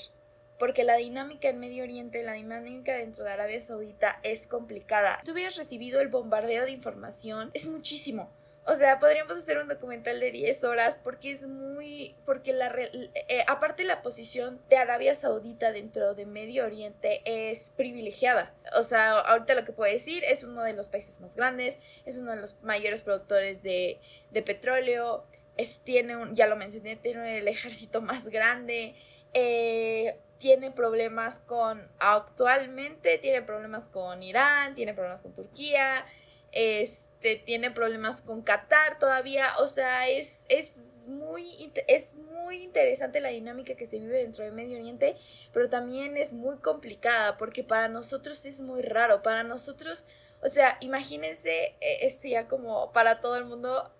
porque 0.58 0.84
la 0.84 0.94
dinámica 0.94 1.48
en 1.48 1.58
Medio 1.58 1.82
Oriente, 1.82 2.22
la 2.22 2.34
dinámica 2.34 2.94
dentro 2.94 3.24
de 3.24 3.32
Arabia 3.32 3.60
Saudita 3.60 4.20
es 4.22 4.46
complicada. 4.46 5.18
Si 5.18 5.26
tú 5.26 5.32
hubieras 5.32 5.56
recibido 5.56 6.00
el 6.00 6.06
bombardeo 6.06 6.64
de 6.64 6.70
información, 6.70 7.50
es 7.52 7.66
muchísimo. 7.66 8.30
O 8.64 8.74
sea, 8.76 9.00
podríamos 9.00 9.36
hacer 9.36 9.58
un 9.58 9.66
documental 9.66 10.20
de 10.20 10.30
10 10.30 10.62
horas 10.62 11.00
porque 11.02 11.32
es 11.32 11.48
muy, 11.48 12.14
porque 12.24 12.52
la, 12.52 12.72
eh, 12.76 13.44
aparte 13.48 13.82
la 13.82 14.02
posición 14.02 14.60
de 14.68 14.76
Arabia 14.76 15.16
Saudita 15.16 15.72
dentro 15.72 16.14
de 16.14 16.26
Medio 16.26 16.64
Oriente 16.64 17.22
es 17.24 17.72
privilegiada. 17.76 18.54
O 18.76 18.84
sea, 18.84 19.18
ahorita 19.18 19.54
lo 19.54 19.64
que 19.64 19.72
puedo 19.72 19.92
decir 19.92 20.22
es 20.24 20.44
uno 20.44 20.62
de 20.62 20.74
los 20.74 20.86
países 20.86 21.20
más 21.20 21.34
grandes, 21.34 21.78
es 22.04 22.18
uno 22.18 22.30
de 22.30 22.36
los 22.36 22.62
mayores 22.62 23.02
productores 23.02 23.64
de, 23.64 23.98
de 24.30 24.42
petróleo, 24.42 25.26
es, 25.56 25.80
tiene 25.80 26.16
un, 26.16 26.36
ya 26.36 26.46
lo 26.46 26.54
mencioné, 26.54 26.94
tiene 26.94 27.38
el 27.38 27.48
ejército 27.48 28.00
más 28.00 28.28
grande, 28.28 28.94
eh, 29.34 30.16
tiene 30.38 30.70
problemas 30.70 31.40
con, 31.40 31.88
actualmente 31.98 33.18
tiene 33.18 33.42
problemas 33.42 33.88
con 33.88 34.22
Irán, 34.22 34.74
tiene 34.74 34.94
problemas 34.94 35.22
con 35.22 35.34
Turquía, 35.34 36.06
es 36.52 37.11
este, 37.22 37.36
tiene 37.36 37.70
problemas 37.70 38.20
con 38.20 38.42
Qatar 38.42 38.98
todavía, 38.98 39.46
o 39.60 39.68
sea, 39.68 40.08
es, 40.08 40.44
es, 40.48 41.04
muy, 41.06 41.72
es 41.86 42.16
muy 42.16 42.64
interesante 42.64 43.20
la 43.20 43.28
dinámica 43.28 43.76
que 43.76 43.86
se 43.86 44.00
vive 44.00 44.18
dentro 44.18 44.44
de 44.44 44.50
Medio 44.50 44.76
Oriente, 44.76 45.14
pero 45.52 45.68
también 45.68 46.16
es 46.16 46.32
muy 46.32 46.58
complicada 46.58 47.36
porque 47.36 47.62
para 47.62 47.86
nosotros 47.86 48.44
es 48.44 48.60
muy 48.60 48.82
raro, 48.82 49.22
para 49.22 49.44
nosotros, 49.44 50.04
o 50.42 50.48
sea, 50.48 50.78
imagínense, 50.80 51.76
eh, 51.80 51.98
es 52.00 52.20
ya 52.22 52.48
como 52.48 52.90
para 52.90 53.20
todo 53.20 53.36
el 53.36 53.44
mundo, 53.44 53.92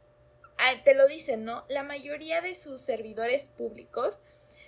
ah, 0.59 0.73
te 0.85 0.95
lo 0.95 1.07
dicen, 1.07 1.45
¿no? 1.45 1.65
La 1.69 1.85
mayoría 1.85 2.41
de 2.41 2.57
sus 2.57 2.81
servidores 2.81 3.47
públicos 3.57 4.19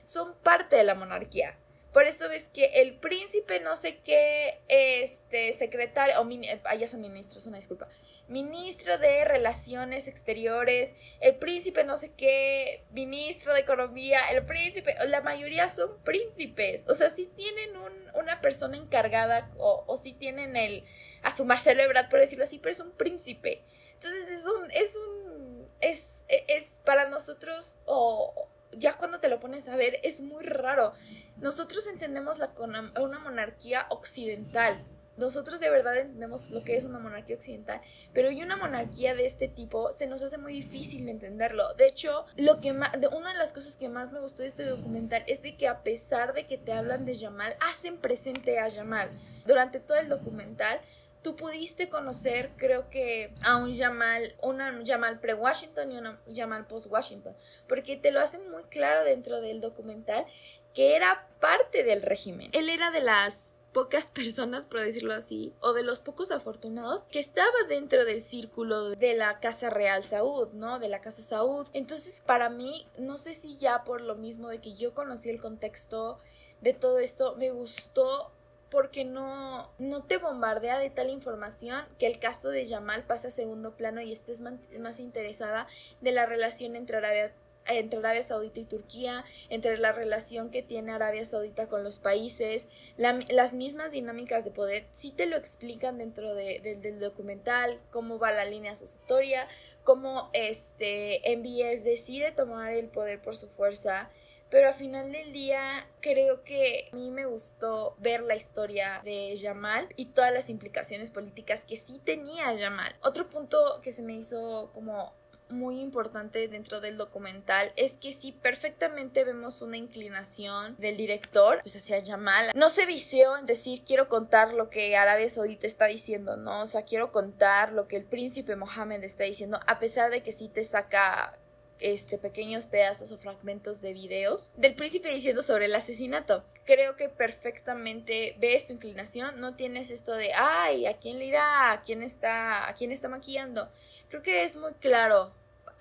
son 0.05 0.33
parte 0.45 0.77
de 0.77 0.85
la 0.85 0.95
monarquía. 0.95 1.59
Por 1.95 2.09
eso 2.09 2.29
ves 2.29 2.49
que 2.53 2.83
el 2.83 2.97
príncipe 2.97 3.61
no 3.61 3.77
sé 3.77 3.99
qué, 3.99 4.61
este, 4.67 5.53
secretario, 5.53 6.21
o 6.21 6.29
ah, 6.65 6.75
ya 6.75 6.89
son 6.89 7.01
ministros, 7.01 7.47
una 7.47 7.57
disculpa, 7.59 7.87
ministro 8.27 8.99
de 8.99 9.25
Relaciones 9.25 10.09
Exteriores, 10.09 10.93
el 11.21 11.37
príncipe 11.37 11.85
no 11.85 11.97
sé 11.97 12.13
qué, 12.17 12.85
ministro 12.91 13.55
de 13.55 13.61
Economía, 13.61 14.19
el 14.33 14.45
príncipe, 14.45 14.97
la 15.07 15.21
mayoría 15.21 15.69
son 15.69 15.97
príncipes, 16.03 16.85
o 16.89 16.95
sea, 16.95 17.11
si 17.11 17.27
tienen 17.27 17.77
un, 17.77 17.93
una 18.15 18.41
persona 18.41 18.77
encargada 18.77 19.53
o, 19.59 19.85
o 19.87 19.97
si 19.97 20.15
tienen 20.15 20.57
el, 20.57 20.85
a 21.23 21.31
su 21.31 21.45
Ebrard, 21.45 22.09
por 22.11 22.19
decirlo 22.19 22.43
así, 22.43 22.59
pero 22.59 22.73
es 22.73 22.81
un 22.81 22.91
príncipe. 22.91 23.63
Entonces 23.95 24.31
es 24.31 24.45
un, 24.47 24.69
es 24.73 24.97
un, 24.97 25.69
es, 25.81 26.27
es 26.29 26.83
para 26.85 27.09
nosotros, 27.09 27.79
o 27.85 28.49
ya 28.79 28.95
cuando 28.95 29.21
te 29.21 29.29
lo 29.29 29.41
pones 29.41 29.69
a 29.69 29.77
ver, 29.77 29.99
es 30.03 30.21
muy 30.21 30.43
raro. 30.43 30.93
Nosotros 31.37 31.87
entendemos 31.87 32.39
la, 32.39 32.53
una 32.59 33.19
monarquía 33.19 33.87
occidental. 33.91 34.83
Nosotros 35.17 35.61
de 35.61 35.71
verdad 35.71 35.97
entendemos 35.97 36.51
lo 36.51 36.65
que 36.65 36.77
es 36.77 36.85
una 36.85 36.99
monarquía 36.99 37.37
occidental, 37.37 37.81
pero 38.13 38.33
y 38.33 38.43
una 38.43 38.57
monarquía 38.57 39.15
de 39.15 39.27
este 39.27 39.47
tipo 39.47 39.93
se 39.93 40.09
nos 40.09 40.23
hace 40.23 40.39
muy 40.39 40.53
difícil 40.53 41.09
entenderlo. 41.09 41.73
De 41.75 41.87
hecho, 41.87 42.27
lo 42.37 42.61
que 42.61 42.73
más, 42.73 43.01
de 43.01 43.07
una 43.09 43.33
de 43.33 43.39
las 43.39 43.53
cosas 43.53 43.77
que 43.77 43.89
más 43.89 44.11
me 44.11 44.21
gustó 44.21 44.43
de 44.43 44.49
este 44.49 44.65
documental 44.65 45.23
es 45.29 45.41
de 45.43 45.57
que 45.57 45.69
a 45.69 45.85
pesar 45.85 46.33
de 46.33 46.47
que 46.47 46.59
te 46.59 46.73
hablan 46.73 47.05
de 47.05 47.15
Yamal, 47.15 47.57
hacen 47.61 47.99
presente 47.99 48.59
a 48.59 48.67
Yamal. 48.67 49.11
Durante 49.47 49.79
todo 49.79 49.99
el 49.99 50.09
documental 50.09 50.81
tú 51.25 51.37
pudiste 51.37 51.89
conocer, 51.89 52.51
creo 52.57 52.91
que, 52.91 53.33
a 53.43 53.57
un 53.57 53.75
Yamal, 53.75 54.35
una 54.43 54.83
Yamal 54.83 55.21
pre-Washington 55.21 55.91
y 55.91 55.97
una 55.97 56.21
Yamal 56.27 56.67
post-Washington, 56.67 57.35
porque 57.67 57.97
te 57.97 58.11
lo 58.11 58.21
hacen 58.21 58.49
muy 58.51 58.63
claro 58.65 59.03
dentro 59.05 59.41
del 59.41 59.63
documental 59.63 60.27
que 60.75 60.97
era 60.97 61.29
parte 61.41 61.85
del 61.85 62.03
régimen. 62.03 62.51
Él 62.53 62.69
era 62.69 62.91
de 62.91 63.01
las 63.01 63.55
pocas 63.73 64.07
personas, 64.07 64.65
por 64.65 64.81
decirlo 64.81 65.13
así, 65.15 65.53
o 65.61 65.73
de 65.73 65.83
los 65.83 66.01
pocos 66.01 66.31
afortunados 66.31 67.05
que 67.05 67.19
estaba 67.19 67.53
dentro 67.69 68.05
del 68.05 68.23
círculo 68.23 68.91
de 68.91 69.15
la 69.15 69.41
Casa 69.41 69.71
Real 69.71 70.05
Saud, 70.05 70.53
¿no? 70.53 70.79
De 70.79 70.89
la 70.89 71.01
Casa 71.01 71.23
Saud. 71.23 71.69
Entonces, 71.75 72.23
para 72.25 72.49
mí, 72.49 72.87
no 72.99 73.17
sé 73.17 73.35
si 73.35 73.57
ya 73.57 73.85
por 73.85 74.01
lo 74.01 74.15
mismo 74.15 74.49
de 74.49 74.61
que 74.61 74.75
yo 74.75 74.95
conocí 74.95 75.29
el 75.29 75.41
contexto 75.41 76.19
de 76.61 76.73
todo 76.73 76.99
esto, 76.99 77.37
me 77.37 77.51
gustó 77.51 78.33
porque 78.71 79.05
no, 79.05 79.71
no 79.79 80.03
te 80.03 80.17
bombardea 80.17 80.79
de 80.79 80.91
tal 80.91 81.11
información 81.11 81.85
que 81.99 82.07
el 82.07 82.19
caso 82.19 82.49
de 82.49 82.67
Yamal 82.67 83.05
pasa 83.05 83.29
a 83.29 83.31
segundo 83.31 83.77
plano 83.77 84.01
y 84.01 84.13
estés 84.13 84.41
más 84.41 84.99
interesada 84.99 85.69
de 86.01 86.11
la 86.11 86.27
relación 86.27 86.75
entre 86.75 86.97
Arabia 86.97 87.33
entre 87.67 87.99
Arabia 87.99 88.23
Saudita 88.23 88.61
y 88.61 88.65
Turquía, 88.65 89.25
entre 89.49 89.79
la 89.79 89.93
relación 89.93 90.51
que 90.51 90.63
tiene 90.63 90.93
Arabia 90.93 91.25
Saudita 91.25 91.67
con 91.67 91.83
los 91.85 91.99
países, 91.99 92.69
las 92.97 93.55
mismas 93.55 93.93
dinámicas 93.93 94.45
de 94.45 94.51
poder, 94.51 94.87
sí 94.91 95.11
te 95.11 95.27
lo 95.27 95.37
explican 95.37 95.99
dentro 95.99 96.35
del 96.35 97.01
documental, 97.01 97.81
cómo 97.91 98.19
va 98.19 98.33
la 98.33 98.45
línea 98.45 98.77
sucesoria, 98.77 99.49
cómo 99.83 100.31
este 100.33 101.21
MBS 101.37 101.85
decide 101.85 102.33
tomar 102.33 102.73
el 102.73 102.89
poder 102.89 103.21
por 103.21 103.37
su 103.37 103.49
fuerza, 103.49 104.11
pero 104.51 104.69
al 104.69 104.75
final 104.75 105.11
del 105.11 105.33
día 105.33 105.63
creo 106.01 106.45
que 106.45 106.89
a 106.93 106.95
mí 106.95 107.11
me 107.11 107.27
gustó 107.27 107.97
ver 107.99 108.23
la 108.23 108.37
historia 108.37 109.01
de 109.03 109.37
Jamal 109.41 109.89
y 109.97 110.07
todas 110.07 110.33
las 110.33 110.49
implicaciones 110.49 111.11
políticas 111.11 111.65
que 111.65 111.77
sí 111.77 112.01
tenía 112.05 112.57
Jamal. 112.57 112.95
Otro 113.03 113.29
punto 113.29 113.81
que 113.83 113.91
se 113.91 114.05
me 114.05 114.13
hizo 114.15 114.71
como 114.73 115.13
muy 115.55 115.81
importante 115.81 116.49
dentro 116.49 116.81
del 116.81 116.97
documental 116.97 117.73
es 117.77 117.95
que 117.95 118.13
sí 118.13 118.33
perfectamente 118.33 119.25
vemos 119.25 119.63
una 119.63 119.77
inclinación 119.77 120.77
del 120.79 120.97
director 120.97 121.61
pues 121.63 121.77
hacia 121.77 122.05
Jamal. 122.05 122.51
No 122.55 122.69
se 122.71 122.87
vició 122.87 123.37
en 123.37 123.47
decir 123.47 123.83
quiero 123.87 124.09
contar 124.09 124.53
lo 124.53 124.69
que 124.69 124.97
Arabia 124.97 125.31
Saudita 125.31 125.67
está 125.67 125.87
diciendo, 125.87 126.37
no, 126.37 126.63
o 126.63 126.67
sea, 126.67 126.83
quiero 126.83 127.13
contar 127.13 127.73
lo 127.73 127.89
que 127.89 127.97
el 127.97 128.05
príncipe 128.05 128.57
Mohammed 128.57 129.03
está 129.05 129.25
diciendo, 129.25 129.61
a 129.67 129.79
pesar 129.79 130.11
de 130.11 130.23
que 130.23 130.33
sí 130.33 130.49
te 130.49 130.65
saca 130.65 131.39
este, 131.81 132.19
pequeños 132.19 132.67
pedazos 132.67 133.13
o 133.13 133.19
fragmentos 133.19 133.81
de 133.81 133.93
videos 133.93 134.51
del 134.57 134.75
príncipe 134.75 135.13
diciendo 135.13 135.43
sobre 135.43 135.67
el 135.67 135.75
asesinato. 135.75 136.45
Creo 136.65 136.97
que 136.97 137.09
perfectamente 137.09 138.37
ves 138.39 138.69
su 138.69 138.73
inclinación, 138.73 139.41
no 139.41 139.55
tienes 139.55 139.91
esto 139.91 140.15
de, 140.15 140.33
ay, 140.35 140.87
¿a 140.87 140.97
quién 140.97 141.19
le 141.19 141.27
irá? 141.27 141.73
¿A 141.73 141.83
quién 141.83 142.03
está, 142.03 142.69
a 142.69 142.75
quién 142.75 142.93
está 142.93 143.09
maquillando? 143.09 143.71
Creo 144.09 144.23
que 144.23 144.45
es 144.45 144.57
muy 144.57 144.73
claro 144.75 145.33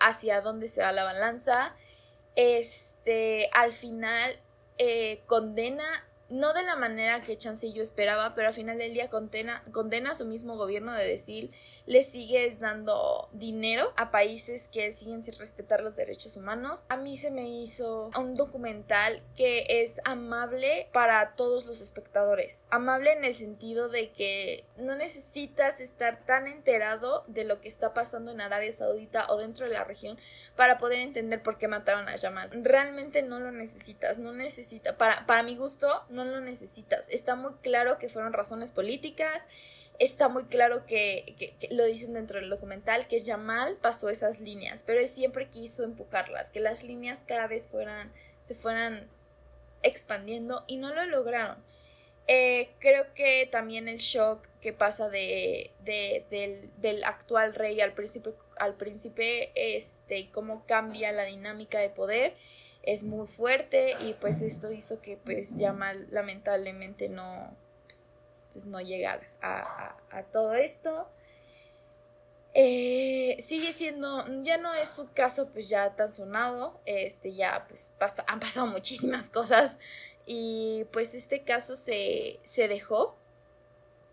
hacia 0.04 0.42
dónde 0.42 0.68
se 0.68 0.82
va 0.82 0.92
la 0.92 1.04
balanza. 1.04 1.76
Este, 2.36 3.50
al 3.54 3.74
final 3.74 4.40
eh, 4.78 5.24
condena 5.28 5.86
no 6.34 6.52
de 6.54 6.64
la 6.64 6.76
manera 6.76 7.22
que 7.22 7.38
Chancey 7.38 7.74
yo 7.74 7.84
esperaba, 7.84 8.34
pero 8.34 8.48
al 8.48 8.56
final 8.56 8.80
del 8.80 8.94
día 8.94 9.08
condena, 9.08 9.64
condena 9.72 10.12
a 10.12 10.16
su 10.16 10.26
mismo 10.26 10.58
gobierno 10.58 10.92
de 10.92 11.08
decir, 11.08 11.52
le 11.86 12.02
sigues 12.02 12.60
dando 12.60 13.30
dinero 13.34 13.94
a 13.98 14.10
países 14.10 14.68
que 14.68 14.92
siguen 14.94 15.22
sin 15.22 15.38
respetar 15.38 15.82
los 15.82 15.96
derechos 15.96 16.36
humanos. 16.36 16.88
A 16.90 16.98
mí 16.98 17.18
se 17.18 17.30
me 17.30 17.48
hizo 17.48 18.10
un 18.18 18.34
documental 18.34 19.22
que 19.36 19.66
es 19.70 20.02
amable 20.06 20.90
para 20.92 21.36
todos 21.36 21.68
los 21.68 21.82
espectadores. 21.82 22.66
Amable 22.72 23.14
en 23.14 23.26
el 23.26 23.36
sentido 23.36 23.88
de 23.90 24.12
que 24.12 24.66
no 24.78 24.96
necesitas 24.96 25.80
estar 25.80 26.26
tan 26.26 26.48
enterado 26.48 27.26
de 27.28 27.44
lo 27.44 27.62
que 27.62 27.70
está 27.70 27.94
pasando 27.94 28.32
en 28.32 28.42
Arabia 28.42 28.72
Saudita 28.72 29.28
o 29.30 29.38
dentro 29.38 29.68
de 29.68 29.74
la 29.74 29.84
región 29.84 30.18
para 30.56 30.80
poder 30.80 31.00
entender 31.02 31.44
por 31.44 31.60
qué 31.60 31.68
mataron 31.68 32.10
a 32.10 32.18
Jamal. 32.18 32.50
Realmente 32.54 33.22
no 33.22 33.40
lo 33.40 33.52
necesitas, 33.52 34.18
no 34.18 34.34
necesita, 34.34 34.98
para, 34.98 35.28
para 35.28 35.44
mi 35.44 35.56
gusto, 35.56 36.04
no 36.10 36.23
lo 36.26 36.42
necesitas. 36.42 37.10
Está 37.10 37.36
muy 37.36 37.54
claro 37.62 37.98
que 37.98 38.10
fueron 38.10 38.34
razones 38.34 38.72
políticas, 38.72 39.44
está 40.00 40.30
muy 40.30 40.46
claro 40.46 40.86
que, 40.86 41.56
lo 41.72 41.86
dicen 41.86 42.14
dentro 42.14 42.40
del 42.40 42.50
documental, 42.50 43.08
que 43.08 43.24
Jamal 43.24 43.78
pasó 43.82 44.10
esas 44.10 44.40
líneas, 44.40 44.84
pero 44.86 45.00
él 45.00 45.08
siempre 45.08 45.50
quiso 45.50 45.84
empujarlas, 45.84 46.50
que 46.50 46.60
las 46.60 46.84
líneas 46.84 47.24
cada 47.28 47.48
vez 47.48 47.68
fueran, 47.68 48.12
se 48.44 48.56
fueran 48.56 49.08
expandiendo 49.84 50.64
y 50.68 50.78
no 50.78 50.94
lo 50.94 51.06
lograron. 51.06 51.58
Eh, 52.28 52.70
creo 52.80 53.14
que 53.14 53.50
también 53.52 53.90
el 53.90 53.98
shock 53.98 54.48
que 54.62 54.72
pasa 54.72 55.10
de, 55.10 55.72
del, 55.84 56.72
del, 56.78 57.04
actual 57.04 57.54
rey 57.54 57.82
al 57.82 57.94
príncipe, 57.94 58.34
al 58.58 58.76
príncipe 58.76 59.52
este, 59.56 60.20
y 60.20 60.28
cómo 60.28 60.66
cambia 60.66 61.12
la 61.12 61.26
dinámica 61.26 61.80
de 61.80 61.90
poder 61.90 62.34
es 62.84 63.04
muy 63.04 63.28
fuerte 63.28 63.96
y 64.02 64.14
pues 64.14 64.42
esto 64.42 64.72
hizo 64.72 65.02
que 65.02 65.18
pues 65.18 65.58
ya 65.58 65.72
mal 65.72 66.06
lamentablemente 66.12 67.08
no, 67.08 67.56
pues, 67.86 68.16
pues 68.52 68.66
no 68.66 68.82
llegar 68.82 69.30
a, 69.42 69.96
todo 70.32 70.54
esto. 70.54 71.10
Eh, 72.54 73.38
sigue 73.42 73.72
siendo, 73.72 74.26
ya 74.44 74.58
no 74.58 74.74
es 74.76 74.90
su 74.90 75.12
caso 75.14 75.50
pues 75.50 75.70
ya 75.70 75.96
tan 75.96 76.12
sonado, 76.12 76.80
este 76.86 77.34
ya 77.34 77.66
pues 77.68 77.90
pasa, 77.98 78.24
han 78.28 78.40
pasado 78.40 78.68
muchísimas 78.68 79.30
cosas 79.30 79.80
y 80.28 80.86
pues 80.92 81.14
este 81.16 81.44
caso 81.44 81.76
se, 81.76 82.40
se 82.44 82.68
dejó. 82.68 83.18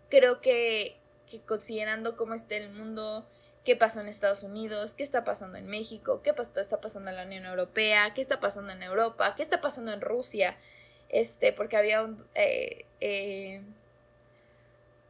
Creo 0.09 0.41
que, 0.41 0.97
que 1.29 1.39
considerando 1.41 2.15
cómo 2.15 2.33
está 2.33 2.55
el 2.55 2.71
mundo 2.71 3.27
qué 3.63 3.75
pasó 3.75 4.01
en 4.01 4.07
Estados 4.07 4.43
Unidos, 4.43 4.93
qué 4.93 5.03
está 5.03 5.23
pasando 5.23 5.57
en 5.57 5.67
México, 5.67 6.21
qué 6.23 6.33
está 6.55 6.81
pasando 6.81 7.09
en 7.09 7.15
la 7.15 7.25
Unión 7.25 7.45
Europea, 7.45 8.13
qué 8.13 8.21
está 8.21 8.39
pasando 8.39 8.73
en 8.73 8.83
Europa, 8.83 9.35
qué 9.35 9.43
está 9.43 9.61
pasando 9.61 9.93
en 9.93 10.01
Rusia. 10.01 10.57
este, 11.09 11.53
porque 11.53 11.77
había 11.77 12.03
un... 12.03 12.25
Eh, 12.35 12.85
eh, 13.01 13.61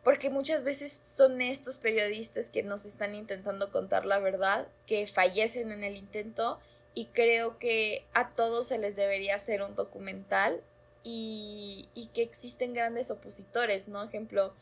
porque 0.03 0.31
muchas 0.31 0.63
veces 0.63 0.91
son 0.91 1.41
estos 1.41 1.77
periodistas 1.77 2.49
que 2.49 2.63
nos 2.63 2.85
están 2.85 3.13
intentando 3.13 3.71
contar 3.71 4.05
la 4.05 4.17
verdad, 4.17 4.67
que 4.87 5.05
fallecen 5.05 5.71
en 5.71 5.83
el 5.83 5.95
intento 5.95 6.59
y 6.95 7.05
creo 7.07 7.59
que 7.59 8.03
a 8.13 8.33
todos 8.33 8.67
se 8.67 8.79
les 8.79 8.95
debería 8.95 9.35
hacer 9.35 9.61
un 9.61 9.75
documental 9.75 10.61
y, 11.03 11.89
y, 11.93 12.07
que 12.07 12.21
existen 12.21 12.73
grandes 12.73 13.09
opositores, 13.11 13.87
¿no? 13.87 14.03
Ejemplo, 14.03 14.53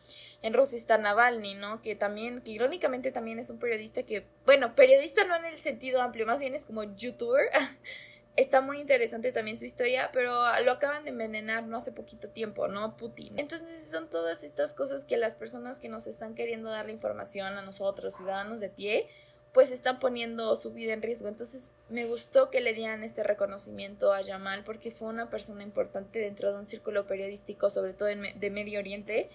en 0.42 0.54
Rusia 0.54 0.78
está 0.78 0.98
Navalny, 0.98 1.56
¿no? 1.56 1.82
Que 1.82 1.96
también, 1.96 2.42
que 2.42 2.52
irónicamente 2.52 3.12
también 3.12 3.40
es 3.40 3.50
un 3.50 3.60
periodista 3.60 4.04
que, 4.04 4.26
bueno, 4.46 4.76
periodista 4.76 5.26
no 5.26 5.36
en 5.36 5.46
el 5.46 5.58
sentido 5.58 6.02
amplio, 6.02 6.26
más 6.26 6.40
bien 6.40 6.56
es 6.56 6.66
como 6.66 6.84
youtuber. 6.96 7.50
está 8.40 8.62
muy 8.62 8.80
interesante 8.80 9.32
también 9.32 9.58
su 9.58 9.66
historia, 9.66 10.12
pero 10.14 10.34
lo 10.64 10.72
acaban 10.72 11.04
de 11.04 11.10
envenenar 11.10 11.66
no 11.66 11.78
hace 11.78 11.92
poquito 11.92 12.30
tiempo, 12.30 12.68
¿no? 12.68 12.96
Putin. 12.96 13.38
Entonces 13.38 13.90
son 13.92 14.10
todas 14.10 14.44
estas 14.44 14.74
cosas 14.74 15.04
que 15.04 15.18
las 15.18 15.36
personas 15.36 15.80
que 15.80 15.90
nos 15.90 16.08
están 16.08 16.36
queriendo 16.36 16.70
dar 16.70 16.86
la 16.86 16.92
información 16.92 17.58
a 17.58 17.62
nosotros, 17.62 18.16
ciudadanos 18.16 18.60
de 18.60 18.70
pie, 18.70 19.08
pues 19.54 19.72
están 19.72 20.00
poniendo 20.00 20.56
su 20.56 20.72
vida 20.72 20.94
en 20.94 21.02
riesgo. 21.02 21.28
Entonces 21.28 21.74
me 21.90 22.06
gustó 22.06 22.50
que 22.50 22.62
le 22.62 22.74
dieran 22.74 23.04
este 23.04 23.24
reconocimiento 23.24 24.14
a 24.14 24.22
Yamal 24.22 24.64
porque 24.64 24.92
fue 24.92 25.08
una 25.08 25.30
persona 25.30 25.64
importante 25.64 26.20
dentro 26.20 26.52
de 26.52 26.60
un 26.60 26.66
círculo 26.66 27.08
periodístico, 27.08 27.70
sobre 27.70 27.94
todo 27.94 28.08
de 28.08 28.50
Medio 28.50 28.80
Oriente. 28.80 29.30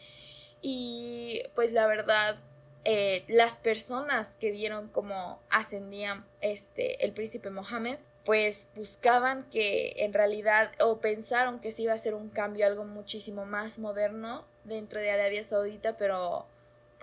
Y 0.63 1.43
pues 1.55 1.73
la 1.73 1.87
verdad, 1.87 2.39
eh, 2.85 3.25
las 3.29 3.57
personas 3.57 4.37
que 4.41 4.51
vieron 4.51 4.89
cómo 4.89 5.41
ascendía 5.51 6.25
este, 6.41 7.05
el 7.05 7.13
príncipe 7.13 7.51
Mohammed, 7.51 7.99
pues 8.25 8.69
buscaban 8.75 9.43
que 9.51 9.95
en 9.99 10.13
realidad 10.13 10.73
o 10.81 11.01
pensaron 11.01 11.61
que 11.61 11.73
se 11.73 11.83
iba 11.83 11.93
a 11.93 11.97
hacer 11.97 12.15
un 12.15 12.31
cambio, 12.31 12.67
algo 12.67 12.85
muchísimo 12.85 13.45
más 13.45 13.79
moderno 13.79 14.45
dentro 14.65 15.01
de 15.01 15.11
Arabia 15.11 15.45
Saudita, 15.45 15.97
pero 15.97 16.47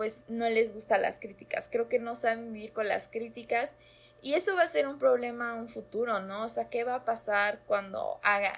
pues 0.01 0.23
no 0.29 0.49
les 0.49 0.73
gustan 0.73 1.03
las 1.03 1.19
críticas. 1.19 1.69
Creo 1.71 1.87
que 1.87 1.99
no 1.99 2.15
saben 2.15 2.53
vivir 2.53 2.73
con 2.73 2.87
las 2.87 3.07
críticas 3.07 3.73
y 4.19 4.33
eso 4.33 4.55
va 4.55 4.63
a 4.63 4.67
ser 4.67 4.87
un 4.87 4.97
problema 4.97 5.53
en 5.53 5.59
un 5.59 5.67
futuro, 5.67 6.19
¿no? 6.21 6.45
O 6.45 6.49
sea, 6.49 6.69
¿qué 6.69 6.83
va 6.83 6.95
a 6.95 7.05
pasar 7.05 7.59
cuando 7.67 8.19
hagan 8.23 8.55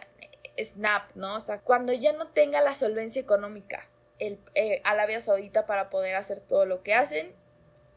Snap, 0.58 1.14
¿no? 1.16 1.36
O 1.36 1.40
sea, 1.42 1.60
cuando 1.60 1.92
ya 1.92 2.14
no 2.14 2.30
tenga 2.30 2.62
la 2.62 2.74
solvencia 2.74 3.22
económica 3.22 3.90
el 4.20 4.40
eh, 4.56 4.80
Arabia 4.86 5.20
Saudita 5.20 5.66
para 5.66 5.90
poder 5.90 6.16
hacer 6.16 6.40
todo 6.40 6.66
lo 6.66 6.82
que 6.82 6.94
hacen. 6.94 7.34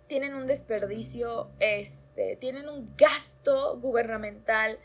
Tienen 0.09 0.35
un 0.35 0.49
desperdicio, 0.49 1.49
este, 1.61 2.35
tienen 2.35 2.69
un 2.69 2.97
gasto 2.97 3.79
gubernamental 3.79 4.81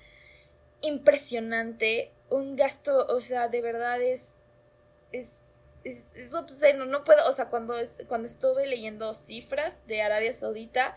impresionante, 0.81 2.11
un 2.29 2.55
gasto, 2.55 3.07
o 3.07 3.21
sea, 3.21 3.47
de 3.47 3.61
verdad 3.61 3.99
es, 4.03 4.37
es 5.11 5.41
es, 5.83 6.33
obsceno, 6.33 6.85
no 6.85 7.03
puedo, 7.03 7.27
o 7.27 7.33
sea, 7.33 7.47
cuando, 7.47 7.75
cuando 8.07 8.27
estuve 8.27 8.67
leyendo 8.67 9.13
cifras 9.13 9.85
de 9.87 10.01
Arabia 10.01 10.33
Saudita, 10.33 10.95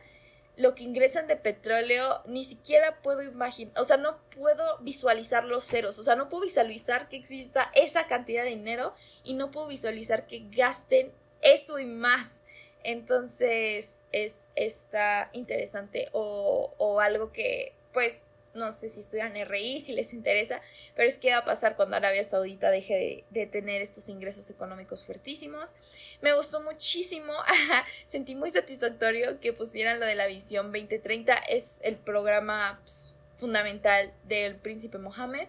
lo 0.57 0.75
que 0.75 0.85
ingresan 0.85 1.27
de 1.27 1.37
petróleo, 1.37 2.23
ni 2.27 2.45
siquiera 2.45 3.03
puedo 3.03 3.23
imaginar, 3.23 3.79
o 3.79 3.85
sea, 3.85 3.97
no 3.97 4.21
puedo 4.31 4.79
visualizar 4.81 5.45
los 5.45 5.67
ceros, 5.67 5.99
o 5.99 6.03
sea, 6.03 6.15
no 6.15 6.29
puedo 6.29 6.45
visualizar 6.45 7.09
que 7.09 7.17
exista 7.17 7.71
esa 7.75 8.07
cantidad 8.07 8.45
de 8.45 8.51
dinero 8.51 8.95
y 9.25 9.35
no 9.35 9.51
puedo 9.51 9.67
visualizar 9.67 10.27
que 10.27 10.47
gasten 10.51 11.13
eso 11.41 11.79
y 11.79 11.87
más. 11.87 12.41
Entonces, 12.85 14.01
es, 14.13 14.49
está 14.55 15.31
interesante 15.33 16.09
o, 16.13 16.75
o 16.79 17.01
algo 17.01 17.33
que, 17.33 17.75
pues, 17.93 18.27
no 18.55 18.73
sé 18.73 18.89
si 18.89 19.01
estudian 19.01 19.35
RI, 19.35 19.81
si 19.81 19.93
les 19.93 20.13
interesa, 20.13 20.61
pero 20.95 21.09
es 21.09 21.19
qué 21.19 21.31
va 21.31 21.39
a 21.39 21.45
pasar 21.45 21.77
cuando 21.77 21.97
Arabia 21.97 22.25
Saudita 22.25 22.71
deje 22.71 23.25
de, 23.31 23.47
tener 23.47 23.83
estos 23.83 24.09
ingresos 24.09 24.49
económicos 24.51 25.05
fuertísimos. 25.05 25.75
Me 26.23 26.35
gustó 26.35 26.61
muchísimo, 26.63 27.33
sentí 28.07 28.35
muy 28.35 28.51
satisfactorio 28.51 29.41
que 29.41 29.53
pusieran 29.53 30.01
lo 30.01 30.07
de 30.07 30.15
la 30.15 30.27
visión 30.27 30.67
2030, 30.73 31.35
es 31.49 31.81
el 31.83 31.97
programa 31.97 32.81
pues, 32.83 33.11
fundamental 33.37 34.13
del 34.25 34.57
príncipe 34.57 34.99
Mohammed. 34.99 35.49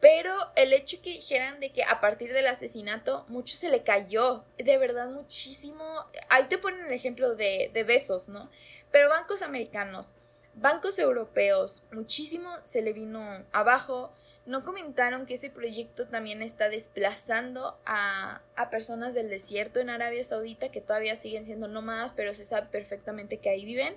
Pero 0.00 0.34
el 0.56 0.72
hecho 0.72 1.00
que 1.00 1.10
dijeran 1.10 1.60
de 1.60 1.70
que 1.70 1.84
a 1.84 2.00
partir 2.00 2.32
del 2.32 2.48
asesinato 2.48 3.24
mucho 3.28 3.56
se 3.56 3.68
le 3.68 3.84
cayó, 3.84 4.44
de 4.58 4.76
verdad 4.76 5.08
muchísimo. 5.10 5.84
Ahí 6.28 6.46
te 6.48 6.58
ponen 6.58 6.86
el 6.86 6.92
ejemplo 6.92 7.36
de 7.36 7.84
besos, 7.86 8.28
¿no? 8.28 8.50
Pero 8.92 9.08
bancos 9.08 9.42
americanos, 9.42 10.12
Bancos 10.54 10.98
europeos, 10.98 11.82
muchísimo 11.92 12.50
se 12.64 12.82
le 12.82 12.92
vino 12.92 13.44
abajo. 13.52 14.12
No 14.44 14.64
comentaron 14.64 15.24
que 15.24 15.34
ese 15.34 15.50
proyecto 15.50 16.06
también 16.06 16.42
está 16.42 16.68
desplazando 16.68 17.78
a, 17.86 18.42
a, 18.56 18.70
personas 18.70 19.14
del 19.14 19.30
desierto 19.30 19.80
en 19.80 19.88
Arabia 19.88 20.22
Saudita 20.24 20.70
que 20.70 20.80
todavía 20.80 21.16
siguen 21.16 21.44
siendo 21.44 21.68
nómadas, 21.68 22.12
pero 22.12 22.34
se 22.34 22.44
sabe 22.44 22.66
perfectamente 22.66 23.38
que 23.38 23.48
ahí 23.48 23.64
viven. 23.64 23.96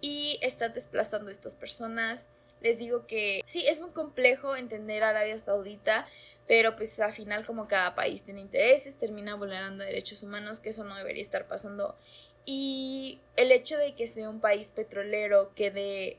Y 0.00 0.38
está 0.42 0.68
desplazando 0.68 1.30
a 1.30 1.32
estas 1.32 1.54
personas. 1.54 2.28
Les 2.60 2.78
digo 2.78 3.06
que 3.06 3.42
sí, 3.44 3.66
es 3.66 3.80
muy 3.80 3.90
complejo 3.90 4.54
entender 4.54 5.02
Arabia 5.02 5.38
Saudita, 5.40 6.06
pero 6.46 6.76
pues 6.76 7.00
al 7.00 7.12
final 7.12 7.44
como 7.44 7.66
cada 7.66 7.96
país 7.96 8.22
tiene 8.22 8.40
intereses, 8.40 8.96
termina 8.98 9.34
vulnerando 9.34 9.82
derechos 9.82 10.22
humanos, 10.22 10.60
que 10.60 10.68
eso 10.70 10.84
no 10.84 10.94
debería 10.96 11.22
estar 11.22 11.48
pasando 11.48 11.96
y 12.44 13.20
el 13.36 13.52
hecho 13.52 13.76
de 13.78 13.94
que 13.94 14.06
sea 14.06 14.28
un 14.28 14.40
país 14.40 14.70
petrolero 14.70 15.52
que 15.54 15.70
dé 15.70 16.18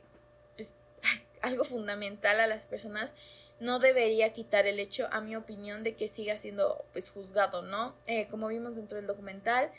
pues, 0.56 0.74
algo 1.42 1.64
fundamental 1.64 2.40
a 2.40 2.48
las 2.48 2.66
personas 2.66 3.14
no 3.60 3.80
debería 3.80 4.34
quitar 4.34 4.66
el 4.68 4.80
hecho, 4.80 5.08
a 5.12 5.22
mi 5.22 5.36
opinión, 5.36 5.84
de 5.84 5.96
que 5.96 6.08
siga 6.08 6.36
siendo 6.38 6.84
pues 6.92 7.12
juzgado, 7.12 7.62
¿no? 7.62 7.96
Eh, 8.08 8.28
como 8.30 8.48
vimos 8.48 8.76
dentro 8.76 8.98
del 8.98 9.08
documental, 9.08 9.72